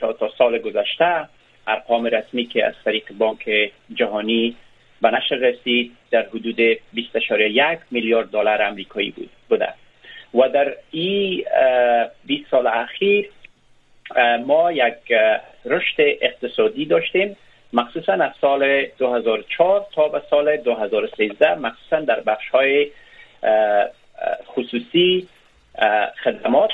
تا, 0.00 0.12
تا 0.12 0.30
سال 0.38 0.58
گذشته 0.58 1.28
ارقام 1.66 2.04
رسمی 2.04 2.46
که 2.46 2.66
از 2.66 2.74
طریق 2.84 3.12
بانک 3.12 3.72
جهانی 3.94 4.56
به 5.02 5.10
نشر 5.10 5.34
رسید 5.36 5.92
در 6.10 6.26
حدود 6.26 6.74
20.1 6.74 6.78
میلیارد 7.90 8.30
دلار 8.30 8.62
آمریکایی 8.62 9.10
بود 9.10 9.30
بوده. 9.48 9.68
و 10.34 10.48
در 10.48 10.74
این 10.90 11.44
20 12.26 12.50
سال 12.50 12.66
اخیر 12.66 13.30
ما 14.46 14.72
یک 14.72 15.12
رشد 15.64 15.96
اقتصادی 15.98 16.84
داشتیم. 16.84 17.36
مخصوصا 17.72 18.12
از 18.12 18.32
سال 18.40 18.86
2004 18.98 19.86
تا 19.94 20.08
به 20.08 20.22
سال 20.30 20.56
2013 20.56 21.54
مخصوصا 21.54 22.00
در 22.00 22.20
بخش 22.20 22.48
های 22.48 22.90
خصوصی 24.46 25.28
خدمات 26.24 26.70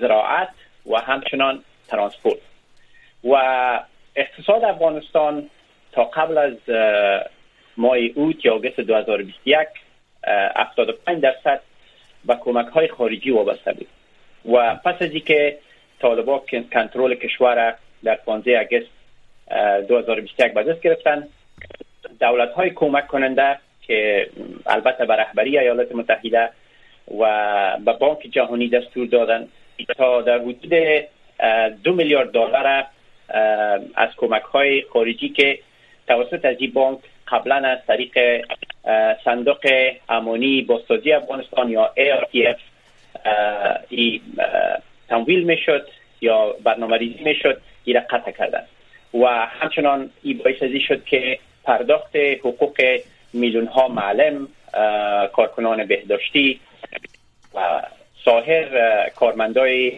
زراعت 0.00 0.48
و 0.86 1.00
همچنان 1.00 1.64
ترانسپورت. 1.88 2.38
و 3.24 3.34
اقتصاد 4.16 4.64
افغانستان 4.64 5.50
تا 5.92 6.04
قبل 6.04 6.38
از 6.38 6.56
ماه 7.76 7.96
اوت 8.14 8.44
یا 8.44 8.54
آگست 8.54 8.80
2021 8.80 9.68
75 10.56 11.22
درصد 11.22 11.60
به 12.24 12.36
کمک 12.40 12.66
های 12.66 12.88
خارجی 12.88 13.30
وابسته 13.30 13.72
بود. 13.72 13.88
و 14.54 14.74
پس 14.74 15.02
از 15.02 15.10
اینکه 15.10 15.58
طالبا 16.00 16.44
کنترل 16.72 17.14
کشور 17.14 17.74
در 18.04 18.14
15 18.14 18.60
آگست 18.60 18.99
2021 19.88 20.52
به 20.54 20.62
دست 20.62 20.80
گرفتن. 20.80 21.28
دولت 22.20 22.52
های 22.52 22.70
کمک 22.70 23.06
کننده 23.06 23.58
که 23.86 24.26
البته 24.66 25.04
به 25.04 25.16
رهبری 25.16 25.58
ایالات 25.58 25.94
متحده 25.94 26.50
و 27.18 27.76
به 27.84 27.92
بانک 27.92 28.18
جهانی 28.32 28.68
دستور 28.68 29.06
دادن 29.06 29.48
تا 29.96 30.22
در 30.22 30.38
حدود 30.38 30.74
دو 31.84 31.94
میلیارد 31.94 32.30
دلار 32.30 32.86
از 33.94 34.08
کمک 34.16 34.42
های 34.42 34.82
خارجی 34.82 35.28
که 35.28 35.58
توسط 36.08 36.44
از 36.44 36.56
این 36.58 36.70
بانک 36.72 36.98
قبلا 37.28 37.54
از 37.54 37.78
طریق 37.86 38.44
صندوق 39.24 39.66
امانی 40.08 40.62
بازسازی 40.62 41.12
افغانستان 41.12 41.70
یا 41.70 41.92
ARTF 41.96 42.60
تمویل 45.08 45.44
می‌شد 45.44 45.88
یا 46.20 46.54
برنامه 46.64 46.96
ریزی 46.96 47.24
می‌شد 47.24 47.60
این 47.84 48.00
قطع 48.00 48.30
کردن 48.30 48.62
و 49.14 49.26
همچنان 49.60 50.10
این 50.22 50.38
باعث 50.38 50.62
ازی 50.62 50.80
شد 50.80 51.04
که 51.04 51.38
پرداخت 51.64 52.16
حقوق 52.16 53.00
میلیون 53.32 53.66
ها 53.66 53.88
معلم 53.88 54.48
کارکنان 55.32 55.86
بهداشتی 55.86 56.60
و 57.54 57.82
سایر 58.24 59.08
کارمندای 59.08 59.92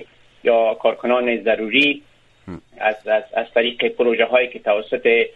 یا 0.45 0.75
کارکنان 0.75 1.43
ضروری 1.43 2.03
از, 2.79 3.09
از, 3.09 3.23
از 3.35 3.47
طریق 3.55 3.89
پروژه 3.89 4.25
هایی 4.25 4.49
که 4.49 4.59
توسط 4.59 5.27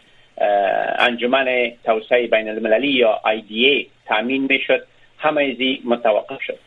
انجمن 0.98 1.72
توسعه 1.84 2.26
بین 2.26 2.48
المللی 2.48 2.88
یا 2.88 3.20
IDA 3.24 3.86
تامین 4.08 4.46
می 4.50 4.58
شد 4.58 4.86
همه 5.18 5.42
ازی 5.54 5.82
متوقف 5.84 6.42
شد. 6.42 6.58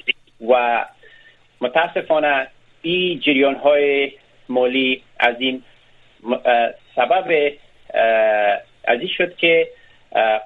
و 0.50 0.86
متاسفانه 1.62 2.48
این 2.82 3.20
جریان 3.20 3.56
های 3.56 4.12
مالی 4.50 5.01
از 5.20 5.36
این 5.39 5.63
سبب 7.00 7.51
از 8.84 9.00
این 9.00 9.08
شد 9.18 9.36
که 9.36 9.68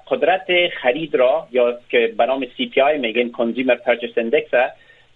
قدرت 0.08 0.68
خرید 0.82 1.14
را 1.14 1.48
یا 1.50 1.78
که 1.88 2.14
به 2.18 2.26
نام 2.26 2.46
CPI 2.56 2.98
میگن 2.98 3.30
Consumer 3.30 3.74
Purchase 3.74 4.18
Index 4.18 4.50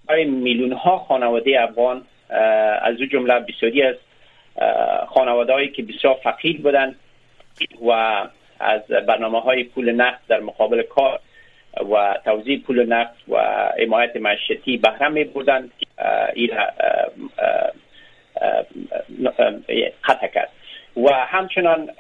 برای 0.07 0.25
میلیون 0.25 0.73
ها 0.73 0.99
خانواده 0.99 1.63
افغان 1.63 2.03
از 2.83 3.01
او 3.01 3.07
جمله 3.07 3.41
بسیاری 3.41 3.83
از 3.83 3.95
خانواده 5.09 5.53
هایی 5.53 5.69
که 5.69 5.83
بسیار 5.83 6.15
فقیر 6.23 6.61
بودن 6.61 6.95
و 7.87 7.91
از 8.61 8.87
برنامه 8.87 9.41
های 9.41 9.65
پول 9.65 9.93
نفت 9.93 10.29
در 10.29 10.41
مقابل 10.41 10.83
کار 10.83 11.21
و 11.93 12.19
توزیع 12.25 12.63
پول 12.67 12.87
نفت 12.87 13.29
و 13.29 13.39
حمایت 13.83 14.17
معیشتی 14.17 14.77
بهره 14.77 15.09
می 15.09 15.25
بودن 15.25 15.71
این 16.35 16.51
قطع 20.05 20.27
کرد 20.27 20.49
و 21.05 21.13
همچنان 21.13 21.91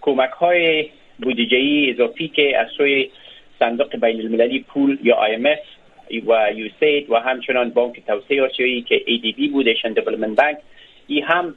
کمک 0.00 0.30
های 0.30 0.88
بودجه 1.18 1.86
اضافی 1.94 2.28
که 2.28 2.58
از 2.58 2.68
سوی 2.76 3.10
صندوق 3.58 3.96
بین 3.96 4.20
المللی 4.20 4.64
پول 4.68 4.98
یا 5.02 5.16
IMF 5.26 5.78
و 6.26 6.52
یوسید 6.54 7.10
و 7.10 7.16
همچنان 7.16 7.70
بانک 7.70 8.06
توسعه 8.06 8.42
آسیایی 8.42 8.82
که 8.82 8.98
ADB 8.98 9.50
بود 9.52 9.66
ایشن 9.66 9.92
دیولپمنت 9.92 10.36
بانک 10.36 10.58
این 11.06 11.24
هم 11.24 11.54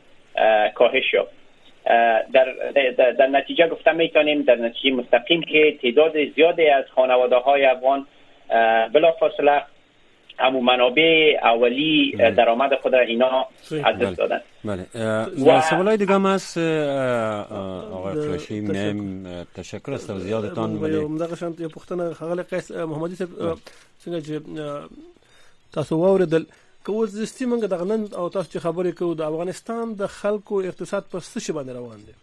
کاهش 0.76 1.14
یافت. 1.14 1.42
در, 2.34 2.54
در, 2.98 3.12
در 3.12 3.28
نتیجه 3.28 3.68
گفتم 3.68 3.96
می‌تونیم 3.96 4.42
در 4.42 4.56
نتیجه 4.56 4.96
مستقیم 4.96 5.42
که 5.42 5.78
تعداد 5.82 6.26
زیادی 6.36 6.68
از 6.68 6.86
خانواده 6.96 7.36
های 7.36 7.66
افغان 7.66 8.08
بلا 8.94 9.12
فاصله 10.38 10.48
همو 10.48 10.62
منابع 10.62 11.38
اولی 11.44 12.12
درآمد 12.38 12.76
خود 12.76 12.94
را 12.96 13.00
اینا 13.00 13.48
از 13.86 13.98
دست 13.98 14.18
دادن. 14.18 14.42
بله. 14.64 14.86
و 15.46 15.62
سوال 15.62 15.88
های 15.88 15.98
دیگه 15.98 16.14
هم 16.14 16.26
هست 16.26 16.58
آقای 16.58 18.28
فرشی 18.28 18.60
میم 18.60 19.44
تشکر 19.56 19.94
است 19.94 20.18
زیادتان. 20.18 20.80
بله 20.80 21.36
شانت 21.36 21.60
یو 21.60 21.70
پښتنه 21.70 22.14
خغل 22.14 22.42
قیس 22.44 22.72
محمدي 22.72 23.16
صاحب 23.16 23.58
څنګه 24.06 24.26
چې 24.26 24.42
تاسو 25.74 25.98
واوریدل. 25.98 26.46
کوو 26.86 27.06
زستی 27.06 27.46
منګه 27.46 27.68
دغه 27.68 27.84
نن 27.84 28.08
او 28.14 28.30
تاسو 28.30 28.52
چې 28.52 28.64
خبرې 28.64 28.92
کوو 28.98 29.14
د 29.14 29.22
افغانستان 29.22 29.94
د 29.94 30.08
خلکو 30.08 30.62
اقتصاد 30.62 31.04
په 31.12 31.20
څه 31.20 31.40
شي 31.40 31.54
باندې 31.54 31.70
روان 31.70 32.00
دي 32.08 32.14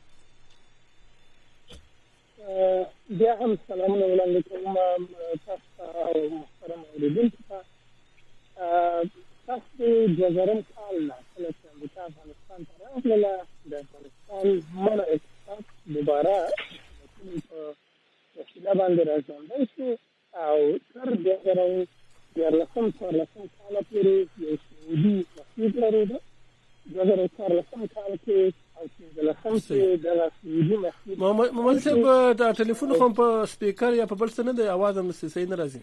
بیا 3.18 3.34
هم 3.40 3.58
سلامونه 3.68 4.04
وړاندې 4.06 4.40
کوم 4.48 4.74
تاسو 5.46 5.82
او 6.06 6.14
محترم 6.38 6.80
اوریدونکو 6.94 7.36
ته 7.48 7.58
تاسو 9.46 9.86
د 10.18 10.20
زرم 10.36 10.60
کال 10.74 10.96
نه. 11.08 11.16
کله 11.34 11.50
چې 11.58 11.64
امریکا 11.74 12.00
افغانستان 12.10 12.60
ته 12.68 12.74
راغله 12.82 13.32
د 13.70 13.72
افغانستان 13.84 14.44
مړه 14.84 15.04
اقتصاد 15.14 15.62
دوباره 15.94 16.36
په 17.16 17.58
وسیله 18.36 18.72
باندې 18.80 19.02
راځوندل 19.10 19.62
شو. 19.74 19.88
او 20.44 20.58
تر 20.92 21.08
د 21.26 21.28
زرم 21.44 21.72
دیارلسم 22.34 22.90
څوارلسم 22.98 23.44
کال 23.56 23.74
پورې 23.90 24.16
یو 24.44 24.56
سعودي 24.64 25.16
مسجد 25.36 25.72
لرېده 25.82 26.18
د 26.94 26.96
زرم 27.08 27.28
څوارلسم 27.36 27.80
کال 27.94 28.12
کې 28.24 28.40
محمد 31.18 31.78
صاحب 31.84 32.38
دا 32.38 32.48
ټلیفون 32.58 32.90
خو 32.98 33.08
په 33.20 33.46
سپیکر 33.52 33.94
یا 34.00 34.06
په 34.10 34.16
بل 34.20 34.28
څه 34.36 34.42
نه 34.48 34.52
دی؟ 34.58 34.68
اواز 34.74 34.98
هم 34.98 35.10
سې 35.20 35.48
نه 35.52 35.56
راځي. 35.60 35.82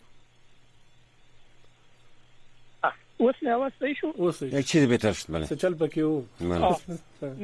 نه 3.46 3.70
صحیح 3.80 3.94
شو 4.02 4.12
یک 4.58 4.66
چیز 4.66 4.88
بهتر 4.90 5.12
شد 5.12 5.32
بله 5.36 5.46
څه 5.46 5.56
چل 5.62 5.74
پکې 5.82 5.98
وو 5.98 6.24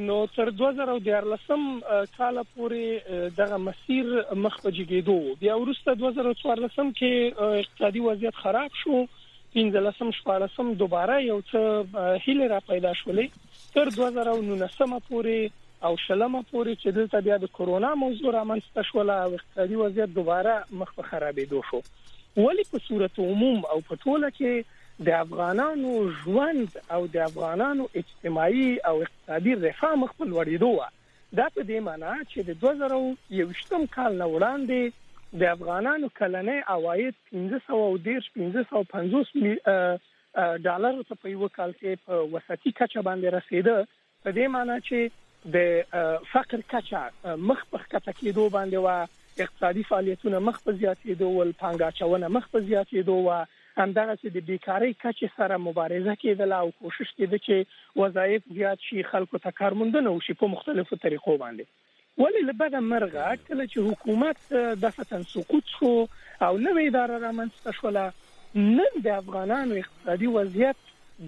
نو 0.08 0.18
تر 0.36 0.50
2014 0.50 2.06
کال 2.18 2.42
پورې 2.56 3.32
دغه 3.40 3.58
مسیر 3.66 4.12
مخ 4.44 4.60
په 4.62 4.70
جګېدو 4.78 5.40
بیا 5.44 5.56
ورسته 5.62 5.94
2014 6.04 6.92
کې 7.00 7.42
اقتصادي 7.62 8.04
وضعیت 8.10 8.40
خراب 8.44 8.78
شو 8.84 9.02
15 9.56 10.12
شپږم 10.18 10.76
دوباره 10.84 11.18
یو 11.22 11.40
څه 11.40 12.20
هیله 12.26 12.52
را 12.54 12.60
پیدا 12.68 12.94
شولې 13.00 13.26
تر 13.74 13.90
2019 13.96 15.02
پورې 15.08 15.50
او 15.88 15.96
شلمه 16.06 16.42
پورې 16.50 16.74
چې 16.82 16.88
دلته 16.98 17.20
بیا 17.28 17.36
د 17.42 17.50
کورونا 17.58 17.94
موضوع 18.04 18.32
رامنځته 18.38 18.88
شول 18.90 19.10
او 19.14 19.34
اقتصادي 19.38 19.80
وضعیت 19.82 20.14
دوباره 20.18 20.54
مخ 20.82 20.94
په 20.98 21.08
خرابېدو 21.10 21.62
شو 21.70 21.80
ولی 22.36 22.64
په 22.74 22.82
صورت 22.88 23.18
عموم 23.24 23.64
او 23.72 23.80
په 23.88 23.98
ټوله 24.04 24.30
کې 24.36 24.80
د 25.06 25.10
افغانانو 25.24 25.92
ژوند 26.22 26.80
او 26.94 27.06
د 27.14 27.16
افغانانو 27.28 27.84
اجتماعي 28.00 28.66
او 28.88 28.94
اقتصادي 29.04 29.54
رفاه 29.66 29.94
مخ 30.02 30.12
په 30.18 30.24
لوړېدو 30.32 30.72
دا 31.38 31.46
په 31.54 31.62
دې 31.68 31.78
معنی 31.86 32.16
چې 32.30 32.40
د 32.48 32.50
2021م 32.64 33.84
کال 33.96 34.18
نه 34.22 34.26
وړاندې 34.34 35.40
د 35.42 35.52
افغانانو 35.56 36.10
کلنۍ 36.20 36.58
عواید 36.74 37.14
1510 37.42 38.28
1550 38.36 39.98
ډالر 40.66 41.00
ته 41.08 41.14
په 41.22 41.32
یو 41.34 41.48
کال 41.56 41.72
کې 41.80 42.04
په 42.06 42.14
وسطي 42.34 42.72
کچه 42.80 43.00
باندې 43.08 43.34
رسیده 43.36 43.76
په 44.26 44.30
دې 44.36 44.46
معنی 44.56 44.78
چې 44.88 44.98
د 45.56 45.56
فقر 46.34 46.60
کچه 46.74 47.36
مخ 47.50 47.64
په 47.72 47.78
کته 47.94 48.12
کېدو 48.20 48.44
باندې 48.56 48.78
وا 48.86 48.96
اقتصادي 49.44 49.82
فعالیتونه 49.90 50.38
مخ 50.50 50.62
په 50.68 50.72
زیاتېدو 50.80 51.28
ول 51.36 51.52
پانګاچونه 51.62 52.32
مخ 52.36 52.48
په 52.54 52.64
زیاتېدو 52.68 53.16
وا 53.28 53.38
همدغه 53.76 54.14
چې 54.16 54.34
د 54.36 54.44
بیکاری 54.48 54.92
کچې 55.02 55.28
سره 55.36 55.58
مبارزه 55.68 56.14
کېدل 56.22 56.52
او 56.58 56.66
کوشش 56.80 57.08
کېده 57.18 57.38
چې 57.46 58.00
وظایف 58.02 58.42
زیات 58.58 58.88
شي 58.88 59.06
خلکو 59.12 59.40
ته 59.46 59.50
کارموندنه 59.60 60.10
وشي 60.16 60.34
په 60.42 60.52
مختلفو 60.56 61.00
طریقو 61.06 61.36
باندې. 61.44 61.64
ولې 62.18 62.40
لبده 62.48 62.80
مرغه 62.80 63.28
کله 63.48 63.66
چې 63.72 63.78
حکومت 63.90 64.38
د 64.84 64.94
فتن 64.96 65.22
سقوط 65.34 65.72
شو 65.76 65.92
او 66.46 66.58
نوې 66.58 66.86
اداره 66.90 67.16
رامنځته 67.22 67.70
شوله 67.80 68.12
نن 68.54 68.92
د 69.04 69.08
افغانانو 69.22 69.80
اقتصادي 69.82 70.28
وضعیت 70.36 70.76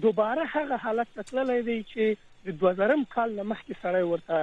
دوباره 0.05 0.45
هغه 0.55 0.77
حالت 0.85 1.07
تکللی 1.19 1.61
دی 1.69 1.79
چې 1.91 2.03
د 2.45 2.57
2000م 2.61 3.03
کال 3.15 3.35
مخکې 3.51 3.73
سره 3.81 3.99
ورته 4.05 4.35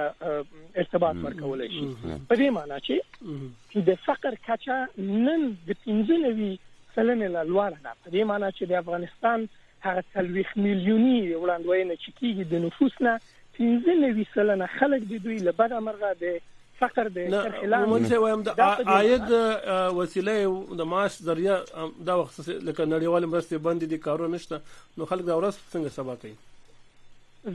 ارتباط 0.83 1.15
ورکول 1.25 1.61
شي. 1.75 1.87
په 2.29 2.35
دې 2.35 2.49
معنی 2.57 2.79
چې 2.87 3.77
د 3.89 3.99
فقر 4.07 4.33
کچا 4.47 4.79
نن 4.97 5.49
د 5.67 5.81
15 5.85 6.57
سلنه 6.95 7.27
لا 7.27 7.43
لوړه 7.43 7.79
ده. 7.83 7.91
په 8.03 8.09
دې 8.09 8.23
معنی 8.31 8.49
چې 8.57 8.63
د 8.71 8.73
افغانستان 8.83 9.47
هغه 9.85 10.03
30 10.15 10.57
میلیوني 10.65 11.35
وړاندوینه 11.35 11.95
چې 12.03 12.09
کیږي 12.19 12.43
د 12.51 12.65
نفوس 12.65 13.01
نه 13.01 13.19
15 13.59 14.25
سلنه 14.35 14.67
خلک 14.79 15.01
د 15.11 15.23
دوی 15.27 15.39
له 15.47 15.51
بد 15.61 15.71
امرغه 15.79 16.13
د 16.21 16.37
فقر 16.79 17.09
د 17.15 17.35
خلاف 17.59 17.89
مونږ 17.89 18.11
وایم 18.23 18.41
د 18.47 18.61
عاید 18.93 19.27
وسیله 19.99 20.37
د 20.79 20.89
معاش 20.93 21.19
ذریعہ 21.27 21.57
دا 22.09 22.15
وخت 22.21 22.39
لکه 22.49 22.85
نړیوال 22.93 23.29
مرستې 23.33 23.57
باندې 23.67 23.85
دي 23.93 23.97
کارونه 24.07 24.37
نشته 24.37 24.61
نو 24.97 25.11
خلک 25.11 25.29
دا 25.29 25.37
ورځ 25.41 25.55
څنګه 25.73 25.89
سبا 25.99 26.15
کوي؟ 26.23 26.35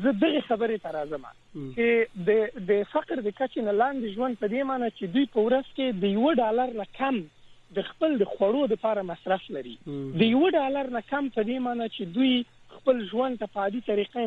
زه 0.04 0.12
دغه 0.22 0.40
خبرې 0.48 0.78
ته 0.84 0.90
راځم. 0.98 1.22
چې 1.76 1.86
د 2.28 2.30
د 2.70 2.86
فقر 2.94 3.20
د 3.26 3.28
کچې 3.38 3.60
نه 3.68 3.72
لاندې 3.80 4.14
ژوند 4.16 4.40
په 4.40 4.46
دې 4.54 4.62
معنی 4.70 4.90
چې 4.98 5.04
دوی 5.16 5.26
په 5.36 5.44
ورځ 5.46 5.66
کې 5.76 5.86
د 6.02 6.04
یو 6.16 6.32
ډالر 6.42 6.74
نه 6.80 6.86
کم 6.98 7.20
د 7.76 7.84
خپل 7.88 8.16
د 8.20 8.24
خوړو 8.32 8.62
لپاره 8.72 9.02
مصرف 9.10 9.50
لري. 9.56 9.74
د 10.20 10.22
یو 10.34 10.44
ډالر 10.56 10.90
نه 10.96 11.02
کم 11.10 11.28
په 11.36 11.42
دې 11.48 11.58
معنی 11.66 11.88
چې 11.96 12.02
دوی 12.16 12.34
خپل 12.76 13.04
ژوند 13.10 13.38
ته 13.42 13.46
په 13.54 13.60
عادي 13.66 13.80
طریقې 13.90 14.22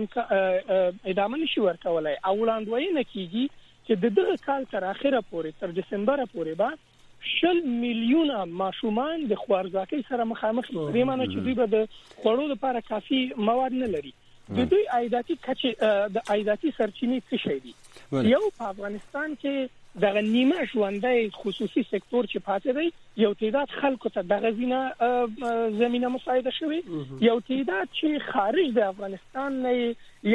ادامه 1.14 1.38
نشي 1.44 1.62
ورکولای. 1.66 2.16
او 2.28 2.34
وړاندوینه 2.42 3.04
کیږي 3.14 3.46
چې 3.88 3.94
د 4.06 4.16
دغه 4.22 4.36
کال 4.46 4.66
تر 4.74 4.84
اخره 4.94 5.22
پورې 5.32 5.52
تر 5.60 5.70
دسمبر 5.82 6.26
پورې 6.26 6.56
به 6.64 6.70
شل 7.32 7.60
میلیونه 7.82 8.46
ماشومان 8.64 9.26
د 9.32 9.34
خوارځاکۍ 9.44 10.02
سره 10.10 10.24
مخامخ 10.34 10.72
دي. 10.72 10.86
د 11.00 11.08
معنی 11.12 11.26
چې 11.34 11.38
دوی 11.48 11.56
به 11.62 11.66
د 11.76 11.78
خوړو 12.22 12.46
لپاره 12.54 12.80
کافي 12.92 13.22
مواد 13.50 13.74
نه 13.84 13.90
لري. 13.98 14.14
د 14.56 14.72
دوی 14.72 14.86
عایداتي 14.94 15.36
کچه 15.44 15.70
د 16.16 16.18
عایداتي 16.30 16.72
سرچینې 16.78 17.20
څه 17.30 17.38
شي 17.44 17.60
دي؟ 17.66 17.74
یو 18.36 18.42
په 18.58 18.66
افغانستان 18.74 19.36
کې 19.42 19.56
د 20.00 20.18
نیمه 20.26 20.66
ژوندۍ 20.72 21.30
خصوصي 21.38 21.82
سکتور 21.88 22.28
چې 22.32 22.44
پاتې 22.44 22.76
دی 22.76 23.24
یو 23.24 23.32
تعداد 23.40 23.74
خلکو 23.80 24.12
ته 24.18 24.22
د 24.28 24.44
غزینه 24.44 24.80
زمينه 25.80 26.12
مساعده 26.14 26.54
شوی 26.58 26.78
یو 27.28 27.36
تعداد 27.50 27.92
چې 27.98 28.22
خارج 28.28 28.72
د 28.78 28.86
افغانستان 28.92 29.58
نه 29.66 29.74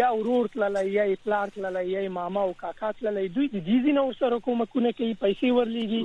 یا 0.01 0.11
ورور 0.19 0.51
تللی 0.57 0.85
یا 0.97 1.07
پلار 1.25 1.55
تللی 1.55 1.85
یا 1.93 2.03
ماما 2.19 2.43
او 2.49 2.53
کاکا 2.63 2.91
تللی 2.99 3.27
دوی 3.29 3.49
د 3.55 3.65
دې 3.69 3.79
ځینو 3.87 4.07
سره 4.19 4.41
کومکونه 4.49 4.93
کوي 4.99 5.13
پیسې 5.25 5.49
ورلېږي 5.57 6.03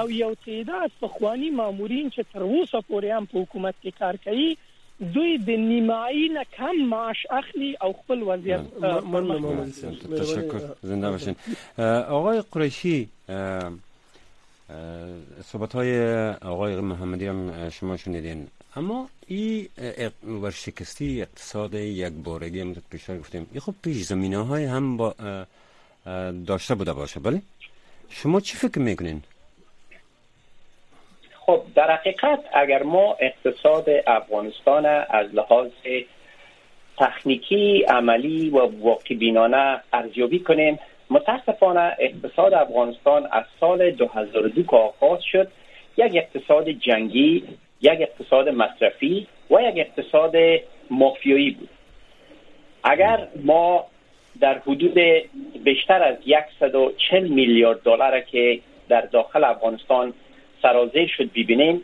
او 0.00 0.10
یو 0.18 0.32
تعداد 0.46 0.98
په 1.00 1.14
خواني 1.16 1.50
مامورین 1.62 2.10
چې 2.10 2.34
تر 2.36 2.46
اوسه 2.50 2.84
پورې 2.88 3.18
هم 3.18 3.32
په 3.32 3.46
حکومت 3.46 3.82
کې 3.82 3.98
کار 4.04 4.20
کوي 4.28 4.50
دوی 5.00 5.38
د 5.38 5.50
نیمایي 5.50 6.28
نه 6.28 6.44
کم 6.56 6.76
معاش 6.88 7.26
اخلي 7.30 7.76
او 7.82 7.92
خپل 7.92 8.22
وضعیت 8.22 8.60
تشکر. 10.18 10.60
زنده 10.82 11.10
باشین. 11.10 11.36
آقای 12.18 12.42
قریشی 12.52 13.08
صحبت 15.44 15.72
های 15.74 15.90
آقای 16.30 16.80
محمدی 16.80 17.26
هم 17.26 17.70
شما 17.70 17.96
شنیدین. 17.96 18.46
اما 18.76 19.08
این 19.26 19.68
ورشکستی 20.42 21.22
اقتصاد 21.22 21.74
یک 21.74 22.12
بارگی 22.12 22.60
هم 22.60 22.74
پیش 22.90 23.10
گفتیم. 23.10 23.46
این 23.52 23.60
خب 23.60 23.74
پیش 23.82 24.02
زمینه 24.02 24.38
های 24.38 24.64
هم 24.64 24.96
با 24.96 25.14
داشته 26.46 26.74
بوده 26.74 26.92
باشه 26.92 27.20
بله؟ 27.20 27.42
شما 28.10 28.40
چی 28.40 28.56
فکر 28.56 28.78
می‌کنین؟ 28.78 29.22
خب 31.46 31.62
در 31.74 31.90
حقیقت 31.90 32.40
اگر 32.52 32.82
ما 32.82 33.16
اقتصاد 33.20 33.86
افغانستان 34.06 34.86
از 34.86 35.34
لحاظ 35.34 35.70
تکنیکی 36.98 37.82
عملی 37.82 38.50
و 38.50 38.58
واقع 38.58 39.14
بینانه 39.14 39.80
ارزیابی 39.92 40.38
کنیم 40.38 40.78
متاسفانه 41.10 41.96
اقتصاد 41.98 42.54
افغانستان 42.54 43.28
از 43.32 43.44
سال 43.60 43.90
2002 43.90 44.62
که 44.62 44.76
آغاز 44.76 45.22
شد 45.22 45.48
یک 45.96 46.12
اقتصاد 46.16 46.68
جنگی 46.68 47.44
یک 47.80 48.00
اقتصاد 48.00 48.48
مصرفی 48.48 49.26
و 49.50 49.60
یک 49.60 49.74
اقتصاد 49.86 50.34
مافیایی 50.90 51.50
بود. 51.50 51.68
اگر 52.84 53.28
ما 53.44 53.86
در 54.40 54.58
حدود 54.58 54.98
بیشتر 55.64 56.02
از 56.02 56.16
140 56.60 57.28
میلیارد 57.28 57.82
دلار 57.82 58.20
که 58.20 58.60
در 58.88 59.00
داخل 59.00 59.44
افغانستان 59.44 60.14
سرازیر 60.62 61.08
شد 61.16 61.30
ببینیم 61.32 61.82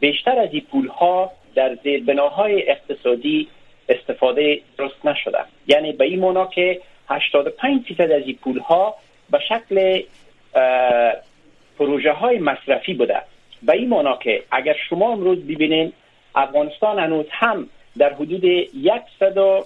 بیشتر 0.00 0.38
از 0.38 0.48
این 0.52 0.62
پول 0.70 0.88
ها 0.88 1.32
در 1.54 1.74
زیربناهای 1.82 2.70
اقتصادی 2.70 3.48
استفاده 3.88 4.60
درست 4.78 5.06
نشده. 5.06 5.38
یعنی 5.66 5.92
به 5.92 6.04
این 6.04 6.20
معنا 6.20 6.46
که 6.46 6.80
85 7.08 7.84
فیصد 7.86 8.10
از 8.10 8.22
این 8.26 8.38
پول 8.42 8.58
ها 8.58 8.94
به 9.30 9.38
شکل 9.48 10.02
پروژه 11.78 12.12
های 12.12 12.38
مصرفی 12.38 12.94
بوده. 12.94 13.22
به 13.62 13.72
این 13.72 13.88
معنا 13.88 14.16
که 14.16 14.42
اگر 14.50 14.76
شما 14.88 15.12
امروز 15.12 15.38
ببینید 15.38 15.92
افغانستان 16.34 16.98
هنوز 16.98 17.26
هم 17.30 17.68
در 17.98 18.12
حدود 18.12 18.42
160 19.20 19.64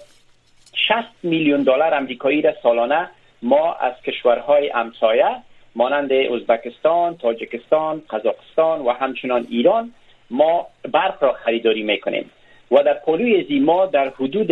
میلیون 1.22 1.62
دلار 1.62 1.94
امریکایی 1.94 2.42
را 2.42 2.54
سالانه 2.62 3.10
ما 3.42 3.74
از 3.74 3.92
کشورهای 4.06 4.68
همسایه 4.68 5.36
مانند 5.74 6.12
ازبکستان، 6.12 7.16
تاجکستان، 7.16 8.02
قزاقستان 8.10 8.80
و 8.80 8.90
همچنان 8.90 9.46
ایران 9.50 9.92
ما 10.30 10.66
برق 10.92 11.22
را 11.22 11.32
خریداری 11.32 11.82
می‌کنیم 11.82 12.30
و 12.70 12.82
در 12.82 12.94
پولوی 12.94 13.40
ازی 13.40 13.58
ما 13.58 13.86
در 13.86 14.08
حدود 14.08 14.50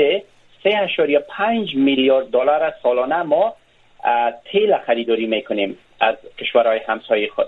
3.5 0.64 1.74
میلیارد 1.74 2.30
دلار 2.30 2.74
سالانه 2.82 3.22
ما 3.22 3.54
تیل 4.44 4.78
خریداری 4.78 5.26
می‌کنیم 5.26 5.78
از 6.00 6.16
کشورهای 6.38 6.80
همسایه 6.88 7.28
خود. 7.28 7.46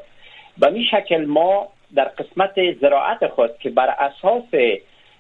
به 0.59 0.71
می 0.71 0.85
شکل 0.85 1.25
ما 1.25 1.69
در 1.95 2.05
قسمت 2.05 2.73
زراعت 2.81 3.27
خود 3.27 3.59
که 3.59 3.71
بر 3.71 3.95
اساس 3.99 4.55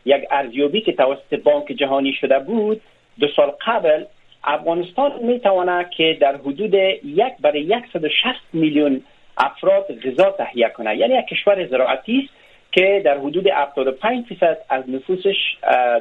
یک 0.04 0.24
ارزیابی 0.30 0.80
که 0.80 0.92
توسط 0.92 1.34
بانک 1.44 1.66
جهانی 1.66 2.12
شده 2.12 2.38
بود 2.38 2.80
دو 3.20 3.28
سال 3.36 3.52
قبل 3.66 4.04
افغانستان 4.44 5.12
می 5.22 5.40
تواند 5.40 5.90
که 5.90 6.16
در 6.20 6.37
حدود 6.37 6.74
یک 6.74 7.33
برای 7.40 7.83
160 7.92 8.40
میلیون 8.53 9.03
افراد 9.37 10.00
غذا 10.00 10.31
تهیه 10.31 10.68
کنه 10.68 10.96
یعنی 10.96 11.14
یک 11.14 11.26
کشور 11.26 11.66
زراعتی 11.66 12.18
است 12.18 12.40
که 12.72 13.03
در 13.05 13.18
حدود 13.18 13.46
75 13.46 14.24
درصد 14.31 14.59
از 14.68 14.90
نفوسش 14.90 15.57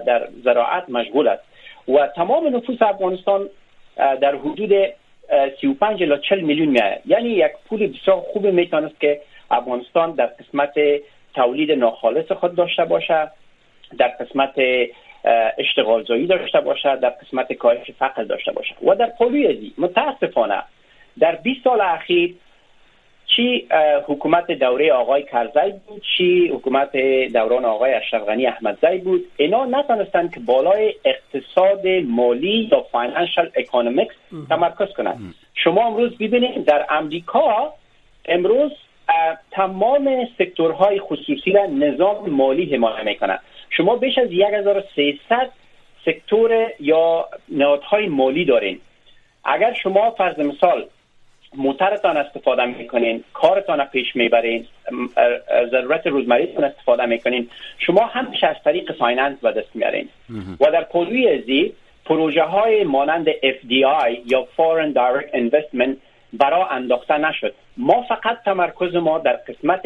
در 0.05 0.27
زراعت 0.43 0.89
مشغول 0.89 1.27
است. 1.27 1.43
و 1.87 2.07
تمام 2.15 2.55
نفوس 2.55 2.81
افغانستان 2.81 3.49
در 3.95 4.35
حدود 4.35 4.71
35 5.61 6.03
الی 6.03 6.17
40 6.29 6.39
میلیون 6.39 6.67
میآید. 6.67 7.01
یعنی 7.05 7.29
یک 7.29 7.51
پول 7.69 7.87
بسیار 7.87 8.21
خوب 8.33 8.47
می‌تونست 8.47 8.99
که 8.99 9.21
افغانستان 9.51 10.11
در 10.11 10.25
قسمت 10.25 10.73
تولید 11.33 11.71
ناخالص 11.71 12.31
خود 12.31 12.55
داشته 12.55 12.85
باشه 12.85 13.31
در 13.97 14.07
قسمت 14.07 14.53
اشتغال 15.57 16.03
زایی 16.03 16.27
داشته 16.27 16.59
باشه 16.59 16.95
در 16.95 17.09
قسمت 17.09 17.53
کاهش 17.53 17.91
فقر 17.99 18.23
داشته 18.23 18.51
باشه 18.51 18.75
و 18.83 18.95
در 18.95 19.09
پلوی 19.19 19.47
ازی 19.47 19.73
متاسفانه 19.77 20.63
در 21.19 21.35
20 21.35 21.63
سال 21.63 21.81
اخیر 21.81 22.35
چی 23.35 23.67
حکومت 24.07 24.51
دوره 24.51 24.93
آقای 24.93 25.23
کرزی 25.23 25.73
بود 25.87 26.01
چی 26.17 26.47
حکومت 26.47 26.97
دوران 27.33 27.65
آقای 27.65 27.93
اشرف 27.93 28.23
غنی 28.23 28.47
احمدزی 28.47 28.97
بود. 28.97 29.25
اینا 29.37 29.65
نتونستن 29.65 30.27
که 30.27 30.39
بالای 30.39 30.93
اقتصاد 31.05 31.87
مالی 32.07 32.69
یا 32.71 32.81
financial 32.91 33.51
economics 33.55 34.15
تمرکز 34.49 34.93
کنند 34.97 35.35
شما 35.55 35.87
امروز 35.87 36.17
ببینید 36.17 36.65
در 36.65 36.85
امریکا 36.89 37.73
امروز 38.25 38.71
تمام 39.51 40.27
سکتورهای 40.37 40.99
خصوصی 40.99 41.51
را 41.51 41.65
نظام 41.65 42.29
مالی 42.29 42.75
حمایت 42.75 43.03
می‌کنند 43.05 43.39
شما 43.69 43.95
بیش 43.95 44.17
از 44.17 44.29
1300 44.31 45.49
سکتور 46.05 46.67
یا 46.79 47.29
نهادهای 47.49 48.07
مالی 48.07 48.45
دارین. 48.45 48.79
اگر 49.43 49.73
شما 49.73 50.11
فرض 50.11 50.39
مثال 50.39 50.85
موترتان 51.55 52.17
استفاده 52.17 52.65
می‌کنین 52.65 53.23
کارتان 53.33 53.85
پیش 53.85 54.15
می‌برین 54.15 54.65
ضرورت 55.71 56.07
روزمریتون 56.07 56.63
استفاده 56.63 57.05
می‌کنین 57.05 57.49
شما 57.77 58.05
همیشه 58.05 58.47
از 58.47 58.55
طریق 58.65 58.97
finance 58.97 59.39
به 59.39 59.51
دست 59.51 59.75
میارین 59.75 60.09
و 60.59 60.71
در 60.71 60.83
پلوی 60.83 61.27
ازی 61.27 61.73
پروژه 62.05 62.43
های 62.43 62.83
مانند 62.83 63.29
FDI 63.31 64.19
یا 64.25 64.47
Foreign 64.57 64.93
Direct 64.95 65.35
Investment 65.35 65.95
برا 66.33 66.67
انداخته 66.67 67.17
نشد. 67.17 67.53
ما 67.77 68.01
فقط 68.01 68.37
تمرکز 68.45 68.95
ما 68.95 69.19
در 69.19 69.33
قسمت 69.33 69.81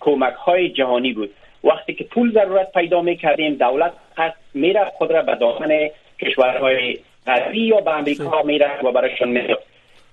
کمک 0.00 0.34
های 0.34 0.68
جهانی 0.68 1.12
بود. 1.12 1.30
وقتی 1.66 1.94
که 1.94 2.04
پول 2.04 2.32
ضرورت 2.32 2.72
پیدا 2.72 3.00
می‌کردیم 3.00 3.54
دولت 3.54 3.92
قصد 4.16 4.36
میره 4.54 4.84
خود 4.84 5.12
را 5.12 5.22
به 5.22 5.34
دامن 5.34 5.90
کشورهای 6.20 6.98
غربی 7.26 7.60
یا 7.60 7.80
به 7.80 7.98
امریکا 7.98 8.42
میره 8.42 8.80
و 8.84 8.92
برایشان 8.92 9.28
میره 9.28 9.58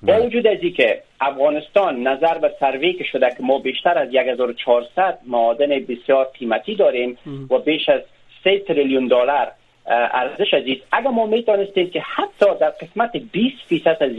با 0.01 0.21
وجود 0.21 0.47
از 0.47 0.57
که 0.77 1.01
افغانستان 1.21 2.07
نظر 2.07 2.37
به 2.37 2.51
سروی 2.59 2.93
که 2.93 3.03
شده 3.03 3.29
که 3.29 3.43
ما 3.43 3.59
بیشتر 3.59 3.97
از 3.97 4.15
1400 4.15 5.19
معادن 5.27 5.67
بسیار 5.67 6.25
قیمتی 6.39 6.75
داریم 6.75 7.17
و 7.49 7.57
بیش 7.57 7.89
از 7.89 8.01
3 8.43 8.59
تریلیون 8.59 9.07
دلار 9.07 9.51
ارزش 9.87 10.53
عزیز 10.53 10.77
اگر 10.91 11.09
ما 11.09 11.25
می‌تونستیم 11.25 11.89
که 11.89 12.01
حتی 12.01 12.45
در 12.59 12.69
قسمت 12.69 13.17
20 13.31 13.55
فیصد 13.67 13.97
از 14.03 14.11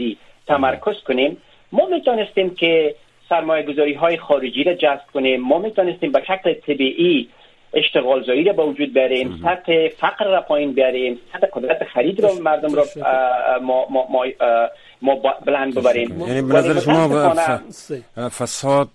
تمرکز 0.47 1.03
کنیم 1.07 1.37
ما 1.71 1.85
می‌تونستیم 1.85 2.55
که 2.55 2.95
سرمایه 3.29 3.63
گذاری 3.63 3.93
های 3.93 4.17
خارجی 4.17 4.63
را 4.63 4.73
جذب 4.73 5.05
کنیم. 5.13 5.41
ما 5.41 5.59
می‌تونستیم 5.59 6.11
به 6.11 6.21
شکل 6.27 6.53
طبیعی 6.53 7.29
اشتغال 7.73 8.23
زایی 8.23 8.43
را 8.43 8.53
به 8.53 8.63
وجود 8.63 8.93
بیاریم 8.93 9.39
سطح 9.43 9.87
فقر 9.87 10.25
را 10.25 10.41
پایین 10.41 10.73
بیاریم 10.73 11.19
سطح 11.33 11.47
قدرت 11.53 11.83
خرید 11.83 12.21
را 12.21 12.33
مردم 12.33 12.75
را 12.75 12.85
ما, 13.61 13.87
ما, 13.89 14.07
ما, 14.09 14.25
ما 15.01 15.15
بلند 15.45 15.75
ببریم. 15.75 16.21
یعنی 16.21 16.41
به 16.41 16.53
نظر 16.53 16.79
شما 16.79 17.33
فساد 18.29 18.89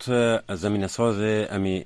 زمین 0.48 0.86
ساز 0.86 1.20
امی 1.52 1.84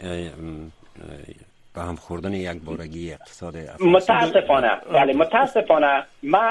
به 1.74 1.80
هم 1.80 1.96
خوردن 1.96 2.32
یک 2.32 2.62
بارگی 2.64 3.12
اقتصاد 3.12 3.54
متاسفانه. 3.80 4.70
بله 4.92 5.12
متاسفانه. 5.12 6.04
ما 6.22 6.50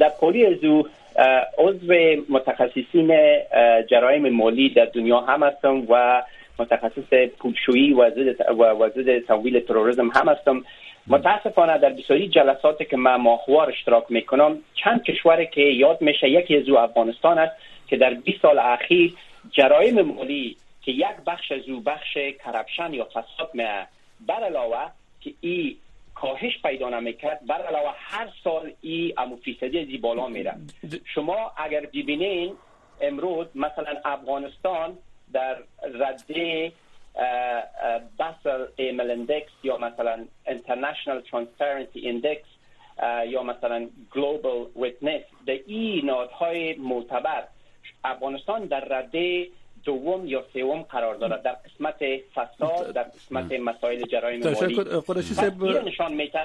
در 0.00 0.08
پولی 0.20 0.46
ازو 0.46 0.88
عضو 1.58 1.94
متخصصین 2.28 3.16
جرایم 3.90 4.28
مالی 4.28 4.68
در 4.68 4.84
دنیا 4.84 5.20
هم 5.20 5.42
هستم 5.42 5.86
و 5.88 6.22
متخصص 6.58 7.28
پولشویی 7.38 7.92
و 7.92 8.10
ضد 8.90 9.18
تمویل 9.18 9.60
تروریسم 9.60 10.10
هم 10.14 10.28
هستم. 10.28 10.64
متاسفانه 11.06 11.78
در 11.78 11.90
بسیاری 11.90 12.28
جلساتی 12.28 12.84
که 12.84 12.96
من 12.96 13.14
ماهوار 13.14 13.68
اشتراک 13.68 14.04
می‌کنم 14.08 14.58
چند 14.74 15.02
کشوری 15.02 15.46
که 15.46 15.60
یاد 15.60 16.02
میشه 16.02 16.30
یکی 16.30 16.56
از 16.56 16.68
افغانستان 16.68 17.38
است 17.38 17.56
که 17.88 17.96
در 17.96 18.14
20 18.14 18.42
سال 18.42 18.58
اخیر 18.58 19.14
جرایم 19.50 20.02
مالی 20.02 20.56
که 20.82 20.92
یک 20.92 21.16
بخش 21.26 21.52
از 21.52 21.68
او 21.68 21.80
بخش 21.80 22.18
کرپشن 22.44 22.94
یا 22.94 23.04
فساد 23.04 23.50
می 23.54 23.64
بر 24.26 24.44
علاوه 24.44 24.90
که 25.20 25.32
ای 25.40 25.76
کاهش 26.16 26.62
پیدا 26.62 26.88
نمی‌کرد 26.88 27.46
بر 27.46 27.62
علاوه 27.62 27.92
هر 27.96 28.28
سال 28.44 28.72
ای 28.80 29.14
امو 29.18 29.36
فیصدی 29.36 29.78
از 29.78 30.00
بالا 30.00 30.28
میره 30.28 30.54
شما 31.14 31.52
اگر 31.56 31.80
ببینین 31.80 32.54
امروز 33.00 33.46
مثلا 33.54 34.00
افغانستان 34.04 34.98
در 35.32 35.56
رده 35.94 36.72
Basel 38.18 38.66
AML 38.76 39.10
Index 39.10 39.50
یا 39.62 39.78
مثلا 39.78 40.24
International 40.46 41.20
Transparency 41.20 42.08
Index 42.08 42.48
یا 43.28 43.42
مثلا 43.42 43.88
Global 44.14 44.66
Witness 44.76 45.22
در 45.46 45.58
این 45.66 46.06
نهادهای 46.06 46.74
معتبر 46.74 47.44
افغانستان 48.04 48.64
در 48.66 48.80
رده 48.80 49.48
دوم 49.86 50.26
یا 50.26 50.44
سوم 50.52 50.82
قرار 50.82 51.14
دارد. 51.14 51.42
در 51.42 51.52
قسمت 51.52 52.00
فساد 52.34 52.92
در 52.92 53.02
قسمت 53.02 53.52
مسائل 53.52 54.02
جرایم 54.02 54.40
مالی. 54.42 54.76
پس 54.76 55.62
این 55.62 55.88
نشان 55.88 56.12
میته 56.14 56.38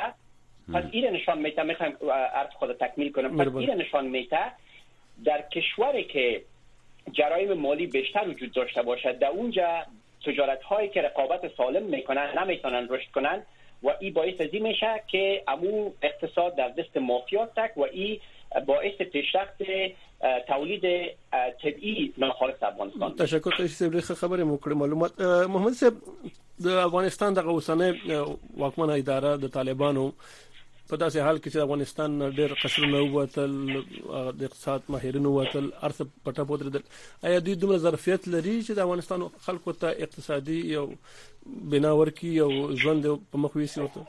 پس 0.74 0.84
این 0.92 1.06
نشان 1.08 1.38
میته 1.40 1.64
می‌خوایم 1.64 1.94
عرض 2.12 2.54
خود 2.60 2.78
تکمیل 2.78 3.12
کنم. 3.12 3.38
پس 3.38 3.56
این 3.56 3.72
نشان 3.72 4.08
میته 4.08 4.46
در 5.26 5.42
کشوری 5.42 6.04
که 6.04 6.42
جرایم 7.12 7.54
مالی 7.54 7.88
بیشتر 7.88 8.28
وجود 8.28 8.52
داشته 8.52 8.82
باشد 8.82 9.20
در 9.20 9.28
اونجا 9.28 9.86
تجارت 10.26 10.64
هایی 10.64 10.90
که 10.90 11.02
رقابت 11.02 11.56
سالم 11.58 11.84
می‌کنن 11.84 12.28
نمی‌تونن 12.40 12.88
رشد 12.90 13.12
کنن 13.12 13.44
و 13.84 13.90
ای 14.00 14.12
باعث 14.12 14.42
ازی 14.42 14.60
میشه 14.60 15.04
که 15.08 15.44
امو 15.48 15.92
اقتصاد 16.02 16.56
در 16.56 16.70
دست 16.70 16.98
مافیا 16.98 17.46
تک 17.46 17.78
و 17.78 17.82
ای 17.82 18.20
باعث 18.66 18.94
پیشرفت 18.94 19.56
تولید 20.48 20.86
طبیعی 21.64 22.14
ناخالص 22.18 22.64
افغانستان. 22.64 23.16
تشکر 23.16 23.52
تاسو 23.58 24.02
سره 24.02 24.16
خبره 24.16 24.44
مو 24.44 24.58
کړې 24.58 24.74
معلومات 24.84 25.22
محمد 25.56 25.74
صاحب 25.74 25.96
د 26.66 26.68
افغانستان 26.86 27.34
د 27.34 27.40
اوسنۍ 27.54 27.92
واکمنه 28.64 28.94
اداره 29.04 29.32
د 29.44 29.48
طالبانو 29.58 30.06
په 30.92 30.98
داسې 31.02 31.18
حال 31.26 31.38
کې 31.40 31.50
چې 31.54 31.58
افغانستان 31.66 32.10
ډېر 32.38 32.50
قصرونه 32.64 33.00
ووتل 33.02 33.52
د 34.40 34.42
اقتصاد 34.48 34.82
ماهرینو 34.96 35.30
ووتل 35.36 35.66
ارث 35.90 36.00
پټه 36.26 36.44
پودرل 36.48 36.76
آیا 37.30 37.40
دوی 37.46 37.56
دومره 37.62 37.78
ظرفیت 37.88 38.22
لري 38.34 38.56
چې 38.64 38.72
د 38.80 38.80
افغانستان 38.88 39.20
خلکو 39.46 39.72
ته 39.84 39.88
اقتصادي 40.08 40.60
یو 40.72 40.86
بنا 41.76 41.92
ورکی 42.02 42.32
او 42.48 42.52
ژوند 42.86 43.04
په 43.32 43.38
مخ 43.46 43.52
ویسي 43.62 43.80
ورته؟ 43.82 44.02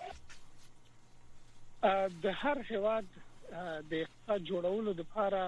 د 2.25 2.27
هر 2.41 2.59
هواد 2.71 3.05
د 3.91 3.93
اقتصاد 4.05 4.41
جوړولو 4.51 4.91
لپاره 5.03 5.41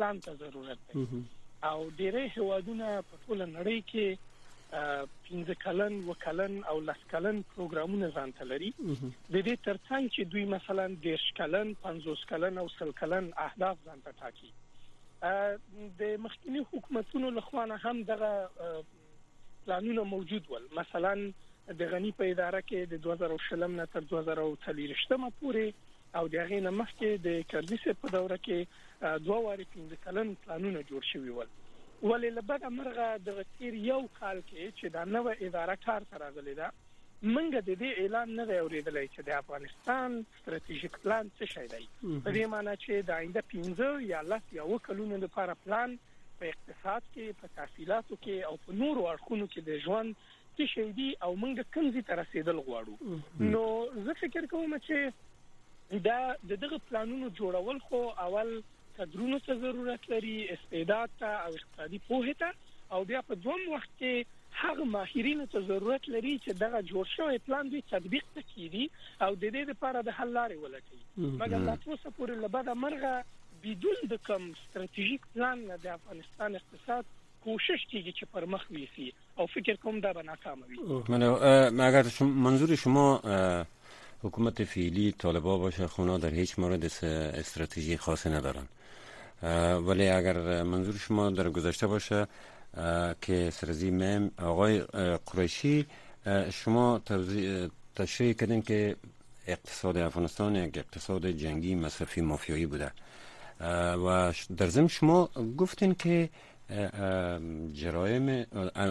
پلان 0.00 0.20
ته 0.26 0.34
ضرورت 0.40 0.78
دی. 0.90 1.06
او 1.68 1.78
ډېرې 2.00 2.24
هوادونه 2.36 2.86
په 3.08 3.16
ټول 3.24 3.40
نړۍ 3.46 3.80
کې 3.90 4.06
پنځه 5.26 5.54
کلن 5.64 5.96
وکلن 6.08 6.54
او 6.72 6.76
لس 6.88 7.00
کلن 7.10 7.40
پروګرامونه 7.54 8.08
ځان 8.18 8.32
ته 8.38 8.46
لري. 8.52 8.70
د 8.78 9.36
دې 9.46 9.56
ترڅنګ 9.66 10.04
چې 10.14 10.22
دوی 10.34 10.44
مثلا 10.54 10.86
دیش 11.06 11.26
کلن 11.40 11.72
50 11.82 12.24
کلن 12.32 12.62
او 12.62 12.66
سل 12.76 12.92
کلن 13.00 13.30
اهداف 13.46 13.84
ځان 13.90 14.00
ته 14.06 14.16
ټاکي. 14.22 14.50
د 16.00 16.16
مخکنی 16.26 16.64
حکومتونو 16.72 17.30
لخوانه 17.38 17.78
هم 17.84 18.02
دغه 18.02 18.32
پلانونه 19.66 20.08
موجود 20.14 20.50
ول. 20.50 20.68
مثلا 20.80 21.14
د 21.82 21.94
غنی 21.94 22.12
په 22.22 22.30
اداره 22.34 22.60
کې 22.68 22.80
د 22.92 23.02
2020 23.08 23.76
نه 23.76 23.86
تر 23.96 24.08
2030 24.14 25.30
پورې 25.40 25.66
او 26.18 26.24
د 26.34 26.36
غینه 26.50 26.70
مخکې 26.80 27.08
د 27.26 27.42
کردیس 27.50 27.88
په 28.02 28.12
دوره 28.16 28.38
کې 28.46 28.58
دوه 29.26 29.38
واري 29.46 29.66
پنځه 29.74 29.96
کلن 30.04 30.34
پلانونه 30.44 30.80
جوړ 30.90 31.02
شوي 31.12 31.32
ول. 31.34 31.50
ولې 32.02 32.30
لبد 32.38 32.62
امرغه 32.72 33.08
د 33.26 33.42
تیر 33.56 33.74
یو 33.86 34.00
کال 34.20 34.38
کې 34.50 34.62
چې 34.78 34.86
دا 34.96 35.02
نوې 35.16 35.34
اداره 35.46 35.76
کار 35.86 36.06
تر 36.12 36.24
راغلي 36.24 36.54
ده 36.60 36.68
منګه 37.22 37.60
د 37.68 37.70
دې 37.80 37.90
اعلان 38.02 38.28
نه 38.36 38.58
اوریدلای 38.58 39.08
چې 39.14 39.20
د 39.28 39.30
افغانستان 39.42 40.14
ستراتیژیک 40.40 40.94
پلان 41.02 41.30
څه 41.38 41.44
شي 41.54 41.66
دی. 41.72 41.84
په 42.24 42.30
دې 42.36 42.44
معنی 42.52 42.76
چې 42.84 43.08
د 43.08 43.10
آینده 43.20 43.42
15 43.54 44.06
یا 44.12 44.20
لس 44.32 44.54
یا 44.58 44.64
وکلونو 44.72 45.16
لپاره 45.24 45.56
پلان 45.64 45.98
په 46.38 46.52
اقتصاد 46.52 47.02
کې 47.14 47.40
په 47.40 47.54
تحصیلاتو 47.56 48.16
کې 48.24 48.36
او 48.50 48.54
په 48.66 48.78
نورو 48.82 49.08
اړخونو 49.12 49.46
کې 49.52 49.60
د 49.68 49.82
ژوند 49.86 50.14
څه 50.56 50.64
شي 50.74 50.86
دی 51.00 51.08
او 51.24 51.30
منګه 51.42 51.64
کمزې 51.74 52.02
تر 52.08 52.18
رسیدل 52.22 52.62
غواړو. 52.66 52.94
نو 53.56 53.64
زه 54.06 54.14
فکر 54.22 54.48
کوم 54.54 54.78
چې 54.78 55.12
دا 55.90 56.18
د 56.48 56.60
دغه 56.64 56.78
پلانونو 56.88 57.28
جوړول 57.38 57.78
خو 57.86 58.02
اول 58.26 58.50
کډرونو 58.98 59.38
ته 59.46 59.54
ضرورت 59.62 60.10
لري 60.10 60.34
استعداد 60.56 61.16
ته 61.22 61.30
او 61.46 61.54
اقتصادي 61.54 62.00
پوهه 62.08 62.34
ته 62.42 62.52
او 62.92 63.04
بیا 63.04 63.22
په 63.30 63.34
دوم 63.46 63.64
وخت 63.72 63.90
کې 63.98 64.26
هغه 64.62 64.84
ماهرینو 64.94 65.46
ته 65.54 65.60
ضرورت 65.72 66.08
لري 66.14 66.34
چې 66.44 66.50
دغه 66.62 66.82
جوړ 66.90 67.04
شوی 67.16 67.38
پلان 67.46 67.70
دوی 67.74 67.82
تطبیق 67.90 68.24
کړي 68.34 68.84
او 69.24 69.34
د 69.34 69.44
دې 69.54 69.62
لپاره 69.70 70.02
د 70.02 70.16
حل 70.18 70.32
لارې 70.38 70.56
ولټوي 70.62 71.02
مګر 71.42 71.58
لا 71.68 71.76
اوسه 71.86 72.10
پورې 72.18 72.34
لبدا 72.44 72.74
مرغه 72.74 73.24
بدون 73.64 73.98
د 74.12 74.22
کوم 74.26 74.52
ستراتیژیک 74.60 75.26
پلان 75.32 75.64
د 75.70 75.86
افغانستان 75.94 76.60
اقتصاد 76.60 77.10
کوشش 77.44 77.84
کیږي 77.90 78.12
چې 78.18 78.24
پر 78.32 78.46
مخ 78.54 78.64
ویسي 78.76 79.10
او 79.38 79.46
فکر 79.56 79.82
کوم 79.82 80.00
دا 80.06 80.12
به 80.18 80.22
ناکام 80.30 80.64
وي 80.68 80.78
اگر 81.90 82.10
منظور 82.46 82.74
شما 82.84 83.06
حکومت 84.22 84.64
فعلی 84.64 85.12
طالبا 85.12 85.58
باشه 85.58 85.86
خونا 85.86 86.18
در 86.18 86.30
هیچ 86.30 86.58
مورد 86.58 86.84
استراتژی 87.04 87.96
خاصی 87.96 88.30
ندارن. 88.30 88.66
ولی 89.86 90.08
اگر 90.08 90.62
منظور 90.62 90.94
شما 90.94 91.30
در 91.30 91.50
گذشته 91.50 91.86
باشه 91.86 92.26
که 93.20 93.50
سرزی 93.52 93.90
مم 93.90 94.30
آقای 94.38 94.80
قریشی 95.26 95.86
شما 96.52 97.00
تشریح 97.96 98.32
کردین 98.32 98.62
که 98.62 98.96
اقتصاد 99.46 99.96
افغانستان 99.96 100.56
یک 100.56 100.78
اقتصاد 100.78 101.26
جنگی 101.26 101.74
مصرفی 101.74 102.20
مافیایی 102.20 102.66
بوده. 102.66 102.92
و 104.06 104.32
در 104.56 104.68
ضمن 104.68 104.88
شما 104.88 105.30
گفتین 105.56 105.94
که 105.94 106.28
جرایم 107.74 108.46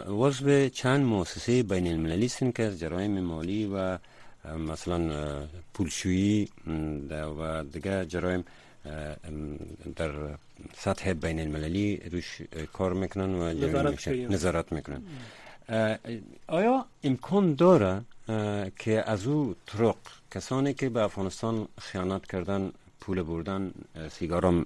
وضع 0.08 0.70
چند 0.70 1.06
مؤسسه 1.06 1.64
بین 1.64 1.88
المللی 1.88 2.30
که 2.56 2.72
جرایم 2.76 3.20
مالی 3.20 3.66
و 3.74 3.98
مثلا 4.46 5.00
پولشویی 5.74 6.50
و 7.40 7.64
دیگه 7.64 8.06
جرایم 8.06 8.46
در 9.96 10.12
سطح 10.76 11.14
بین 11.14 11.40
المللی 11.40 11.98
روش 12.12 12.42
کار 12.74 12.94
می‌کنن 12.94 13.36
و 13.36 13.54
نظارت 14.30 14.72
می‌کنن. 14.72 15.02
آیا 16.48 16.86
امکان 17.04 17.56
داره 17.56 18.02
که 18.80 19.04
از 19.06 19.28
او 19.28 19.56
طرق 19.66 19.98
کسانی 20.32 20.74
که 20.74 20.90
به 20.90 21.02
افغانستان 21.04 21.68
خیانت 21.82 22.26
کردن 22.26 22.72
پول 23.00 23.24
بردن 23.24 23.72
سیگارم 24.12 24.64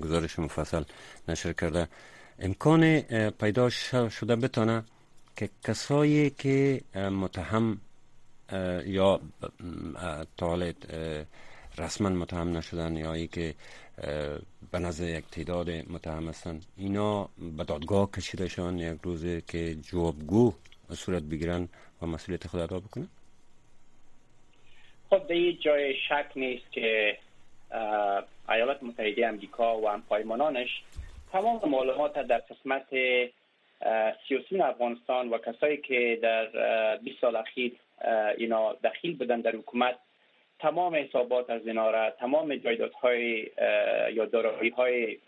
گزارش 0.00 0.38
مفصل 0.38 0.82
نشر 1.28 1.52
کرده 1.52 1.88
امکان 2.38 3.00
پیدا 3.30 3.70
شده 4.10 4.36
بتانه 4.36 4.84
که 5.36 5.50
کسایی 5.64 6.30
که 6.30 6.80
متهم 6.94 7.78
یا 8.86 9.20
طالب 10.36 10.74
رسما 11.78 12.08
متهم 12.08 12.56
نشدن 12.56 12.96
یا 12.96 13.12
ای 13.12 13.26
که 13.26 13.54
به 14.72 14.78
نظر 14.78 15.08
یک 15.18 15.24
تعداد 15.24 15.70
متهم 15.70 16.28
هستن. 16.28 16.60
اینا 16.76 17.28
به 17.56 17.64
دادگاه 17.64 18.10
کشیده 18.10 18.48
شان 18.48 18.78
یک 18.78 18.98
روزه 19.02 19.40
که 19.48 19.74
جوابگو 19.74 20.52
صورت 20.90 21.22
بگیرن 21.22 21.68
و 22.02 22.06
مسئولیت 22.06 22.46
خود 22.46 22.60
ادا 22.60 22.80
بکنن؟ 22.80 23.08
خب 25.10 25.26
در 25.28 25.52
جای 25.52 25.94
شک 26.08 26.26
نیست 26.36 26.72
که 26.72 27.18
ایالات 28.48 28.82
متحده 28.82 29.26
امریکا 29.26 29.78
و 29.80 29.88
همپایمانانش 29.88 30.82
تمام 31.32 31.60
معلومات 31.70 32.14
در 32.14 32.38
قسمت 32.38 32.86
سیاسیون 34.28 34.60
افغانستان 34.60 35.28
و 35.28 35.38
کسایی 35.38 35.76
که 35.76 36.18
در 36.22 36.46
20 36.96 37.20
سال 37.20 37.36
اخیر 37.36 37.72
اینا 38.38 38.72
دخیل 38.72 39.16
بودن 39.16 39.40
در 39.40 39.56
حکومت. 39.56 39.96
تمام 40.58 40.94
حسابات 40.94 41.50
از 41.50 41.66
اینا 41.66 41.90
را 41.90 42.10
تمام 42.10 42.56
جایدادهای 42.56 43.50
یا 44.12 44.24
دارایی 44.24 44.70
های 44.70 45.18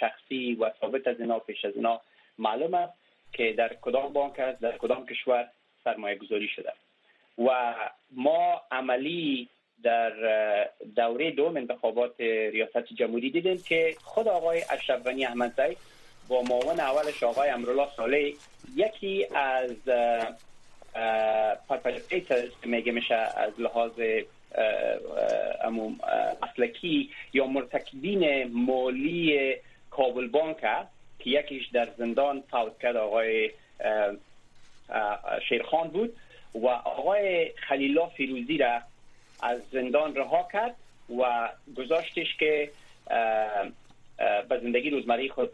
شخصی 0.00 0.54
و 0.54 0.70
ثابت 0.80 1.06
از 1.06 1.20
اینا 1.20 1.38
پیش 1.38 1.64
از 1.64 1.72
اینا 1.76 2.00
معلوم 2.38 2.74
است 2.74 2.92
که 3.32 3.52
در 3.52 3.76
کدام 3.80 4.12
بانک 4.12 4.38
است 4.38 4.60
در 4.60 4.78
کدام 4.78 5.06
کشور 5.06 5.48
سرمایه 5.84 6.16
گذاری 6.16 6.48
شده. 6.48 6.72
و 7.38 7.74
ما 8.10 8.62
عملی 8.70 9.48
در 9.82 10.12
دوره 10.96 11.30
دوم 11.30 11.56
انتخابات 11.56 12.20
ریاست 12.20 12.92
جمهوری 12.94 13.30
دیدیم 13.30 13.62
که 13.68 13.96
خود 14.04 14.28
آقای 14.28 14.62
اشرف 14.70 15.02
غنی 15.02 15.26
احمدزی 15.26 15.76
با 16.28 16.42
معاون 16.42 16.80
اولش 16.80 17.22
آقای 17.22 17.48
امرالله 17.48 17.88
صالح 17.96 18.32
یکی 18.76 19.26
از 19.34 19.88
که 22.28 22.48
میگه 22.64 22.92
میشه 22.92 23.14
از 23.14 23.60
لحاظ 23.60 23.92
مسلکی 26.42 27.10
یا 27.32 27.46
مرتکبین 27.46 28.52
مالی 28.52 29.56
کابل 29.90 30.28
بانک 30.28 30.56
که 31.18 31.30
یکیش 31.30 31.66
در 31.66 31.88
زندان 31.98 32.42
فوت 32.50 32.78
کرد 32.78 32.96
آقای 32.96 33.50
شیرخان 35.48 35.88
بود 35.88 36.16
و 36.54 36.66
آقای 36.66 37.52
خلیلا 37.56 38.06
فیروزی 38.06 38.58
را 38.58 38.80
از 39.42 39.60
زندان 39.72 40.16
رها 40.16 40.48
کرد 40.52 40.74
و 41.18 41.48
گذاشتش 41.76 42.36
که 42.38 42.70
به 44.48 44.58
زندگی 44.62 44.90
روزمره 44.90 45.28
خود 45.28 45.50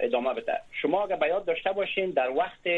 ادامه 0.00 0.34
بده. 0.34 0.60
شما 0.72 1.04
اگر 1.04 1.16
بیاد 1.16 1.44
داشته 1.44 1.72
باشین 1.72 2.10
در 2.10 2.30
وقت 2.30 2.68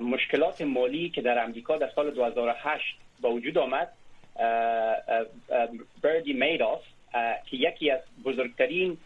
مشکلات 0.00 0.62
مالی 0.62 1.08
که 1.08 1.22
در 1.22 1.44
امریکا 1.44 1.76
در 1.76 1.90
سال 1.94 2.10
2008 2.10 2.96
با 3.20 3.30
وجود 3.30 3.58
آمد 3.58 3.88
بردی 6.02 6.32
میداس 6.32 6.80
که 7.46 7.56
یکی 7.56 7.90
از 7.90 8.00
بزرگترین 8.24 8.98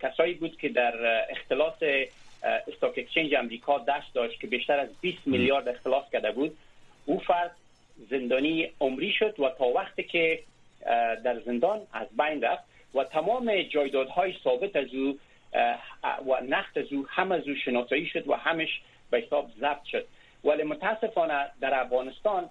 کسایی 0.00 0.34
بود 0.34 0.58
که 0.58 0.68
در 0.68 1.26
اختلاس 1.30 1.74
استاک 2.42 2.98
اکسچنج 2.98 3.34
امریکا 3.34 3.78
دست 3.78 4.14
داشت 4.14 4.40
که 4.40 4.46
بیشتر 4.46 4.80
از 4.80 4.88
20 5.00 5.18
میلیارد 5.26 5.68
اختلاس 5.68 6.04
کرده 6.12 6.32
بود. 6.32 6.56
او 7.06 7.18
فرد 7.18 7.50
زندانی 8.10 8.70
عمری 8.80 9.12
شد 9.12 9.40
و 9.40 9.50
تا 9.58 9.64
وقتی 9.64 10.02
که 10.02 10.38
در 11.24 11.40
زندان 11.40 11.80
از 11.92 12.06
بین 12.18 12.42
رفت 12.42 12.64
و 12.94 13.04
تمام 13.04 13.62
جایدادهای 13.62 14.34
ثابت 14.44 14.76
از 14.76 14.94
او 14.94 15.18
و 16.26 16.40
نقد 16.48 16.78
از 16.78 16.92
او 16.92 17.06
هم 17.08 17.32
از 17.32 17.48
او 17.48 17.54
شناسایی 17.54 18.06
شد 18.06 18.28
و 18.28 18.34
همش 18.34 18.80
به 19.10 19.20
حساب 19.20 19.50
ضبط 19.60 19.84
شد. 19.84 20.06
ولی 20.44 20.62
متاسفانه 20.62 21.50
در 21.60 21.80
افغانستان 21.80 22.50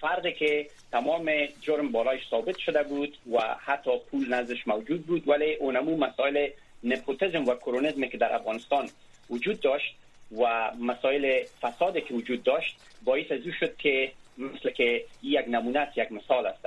فردی 0.00 0.32
که 0.32 0.66
تمام 0.92 1.30
جرم 1.60 1.92
بالایش 1.92 2.28
ثابت 2.30 2.58
شده 2.58 2.82
بود 2.82 3.18
و 3.32 3.38
حتی 3.40 3.90
پول 4.10 4.34
نزدش 4.34 4.68
موجود 4.68 5.06
بود 5.06 5.28
ولی 5.28 5.54
اونمو 5.54 5.96
مسائل 5.96 6.48
نپوتیزم 6.84 7.44
و 7.44 7.54
کرونیزم 7.54 8.06
که 8.06 8.18
در 8.18 8.34
افغانستان 8.34 8.88
وجود 9.30 9.60
داشت 9.60 9.94
و 10.38 10.70
مسائل 10.80 11.44
فساد 11.60 11.98
که 11.98 12.14
وجود 12.14 12.42
داشت 12.42 12.76
باعث 13.04 13.32
از 13.32 13.40
شد 13.60 13.76
که 13.76 14.12
مثل 14.38 14.70
که 14.70 15.04
یک 15.22 15.44
نمونه 15.48 15.78
است 15.78 15.98
یک 15.98 16.12
مثال 16.12 16.46
است. 16.46 16.64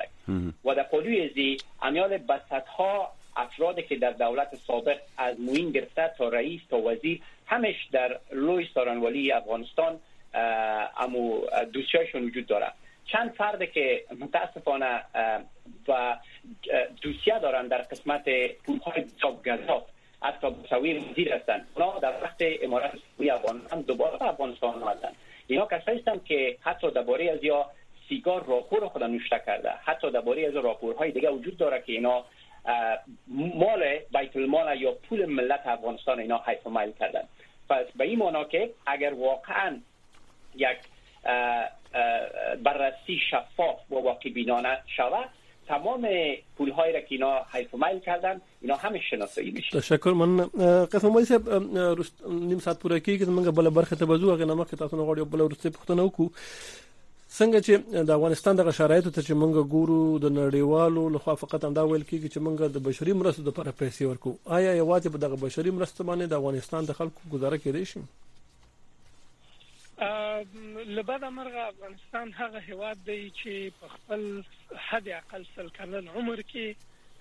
و 0.65 0.75
در 0.75 0.83
پلوی 0.83 1.29
ازی 1.29 1.57
امیال 1.81 2.19
ها 2.77 3.11
افرادی 3.37 3.81
که 3.81 3.95
در 3.95 4.11
دولت 4.11 4.55
سابق 4.67 4.97
از 5.17 5.39
موین 5.39 5.71
گرفته 5.71 6.11
تا 6.17 6.29
رئیس 6.29 6.61
تا 6.69 6.77
وزیر 6.77 7.21
همش 7.45 7.87
در 7.91 8.19
لوی 8.31 8.67
سارانوالی 8.73 9.31
افغانستان 9.31 9.99
امو 10.97 11.41
دوسیایشون 11.73 12.23
وجود 12.23 12.45
داره. 12.45 12.71
چند 13.05 13.31
فرد 13.31 13.71
که 13.71 14.03
متاسفانه 14.19 15.01
و 15.87 16.17
دوسیه 17.01 17.39
دارن 17.39 17.67
در 17.67 17.77
قسمت 17.77 18.23
پولهای 18.65 19.05
گذاب 19.45 19.87
حتی 20.21 20.49
بسویر 20.49 21.01
وزیر 21.11 21.33
هستند 21.33 21.67
اونا 21.75 21.99
در 21.99 22.23
وقت 22.23 22.37
امارت 22.61 22.91
اسلامی 22.95 23.29
افغانستان 23.29 23.81
دوباره 23.81 24.23
افغانستان 24.23 24.83
آمدن. 24.83 25.11
اینا 25.47 25.65
کسایی 25.65 25.99
هستند 25.99 26.23
که 26.23 26.57
حتی 26.61 26.91
درباره 26.91 27.31
از 27.31 27.43
یا 27.43 27.65
سیگار 28.09 28.45
راپور 28.45 28.87
خود 28.87 29.03
نوشته 29.03 29.41
کرده. 29.45 29.69
حتی 29.69 30.11
درباره 30.11 30.47
از 30.47 30.55
راپورهای 30.55 31.11
دیگه 31.11 31.29
وجود 31.29 31.57
داره 31.57 31.83
که 31.85 31.93
اینا 31.93 32.25
مال 33.27 33.83
بیت 34.13 34.35
المال 34.35 34.81
یا 34.81 34.91
پول 35.09 35.25
ملت 35.25 35.67
افغانستان 35.67 36.19
اینا 36.19 36.43
مایل 36.65 36.91
کردن. 36.99 37.23
پس 37.69 37.85
به 37.95 38.03
این 38.03 38.19
معنا 38.19 38.43
که 38.43 38.69
اگر 38.85 39.13
واقعا 39.13 39.77
یک 40.55 40.77
بررسی 42.63 43.19
شفاف 43.31 43.91
و 43.91 43.95
واقع 43.95 44.29
بینانه 44.29 44.77
شود 44.97 45.29
تمام 45.67 46.07
پول 46.57 46.69
هایی 46.69 46.93
را 46.93 46.99
که 46.99 47.07
اینا 47.09 47.45
حیف 47.53 47.75
مایل 47.75 47.99
کردن 47.99 48.41
اینا 48.61 48.75
همه 48.75 48.99
شناسایی 49.09 49.51
میشه. 49.51 49.79
تشکر. 49.79 50.09
من 50.09 50.37
قسم 50.85 51.23
صاحب 51.23 51.49
نیم 52.29 52.59
ساعت 52.59 52.79
پوره 52.79 52.99
کیږي 52.99 53.23
موږ 53.25 53.47
بل 53.47 53.69
برخه 53.69 53.95
ته 53.95 54.05
بزو 54.05 54.31
هغه 54.31 54.65
کې 54.65 54.79
تاسو 54.79 54.97
نه 54.97 55.03
غواړو 55.03 55.25
بل 55.25 55.41
ورته 55.41 55.69
څنګه 57.35 57.59
چې 57.65 58.05
د 58.07 58.11
افغانستان 58.17 58.55
د 58.55 58.71
شرایطو 58.79 59.11
ته 59.15 59.21
چې 59.27 59.33
موږ 59.41 59.53
ګورو 59.73 60.19
د 60.25 60.31
نړیوالو 60.35 61.01
لخوا 61.15 61.33
فقط 61.41 61.65
هم 61.65 61.73
دا 61.79 61.83
ویل 61.87 62.05
کیږي 62.11 62.29
چې 62.33 62.39
موږ 62.45 62.55
د 62.75 62.85
بشري 62.87 63.13
مرستو 63.21 63.43
لپاره 63.49 63.77
پیسې 63.81 64.03
ورکو 64.11 64.31
آیا 64.57 64.71
یوازې 64.81 65.15
په 65.15 65.23
دغه 65.23 65.39
بشري 65.41 65.73
مرستو 65.79 66.07
باندې 66.09 66.25
د 66.27 66.33
افغانستان 66.39 66.89
د 66.89 66.97
خلکو 66.99 67.31
گزاره 67.33 67.57
کېدای 67.65 67.85
شي؟ 67.91 68.01
لبد 70.99 71.23
مرغه 71.39 71.61
افغانستان 71.67 72.33
هغه 72.39 72.59
هواد 72.69 72.97
دی 73.09 73.21
چې 73.39 73.53
په 73.79 73.87
خپل 73.95 74.21
حد 74.87 75.07
اقل 75.19 75.45
سل 75.55 75.69
کلن 75.77 76.09
عمر 76.15 76.41
کې 76.51 76.75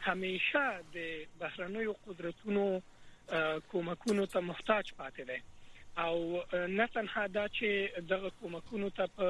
همیشه 0.09 0.65
د 0.95 0.97
بهرنیو 1.43 1.99
قدرتونو 2.07 2.67
کومکونو 3.71 4.27
ته 4.33 4.41
محتاج 4.51 4.95
پاتې 4.99 5.23
دی. 5.31 5.41
او 6.05 6.43
نه 6.53 6.87
تنها 6.95 7.27
دا 7.27 7.45
چې 7.49 8.01
دغه 8.13 8.31
کومکونو 8.41 8.89
ته 8.97 9.05
په 9.17 9.29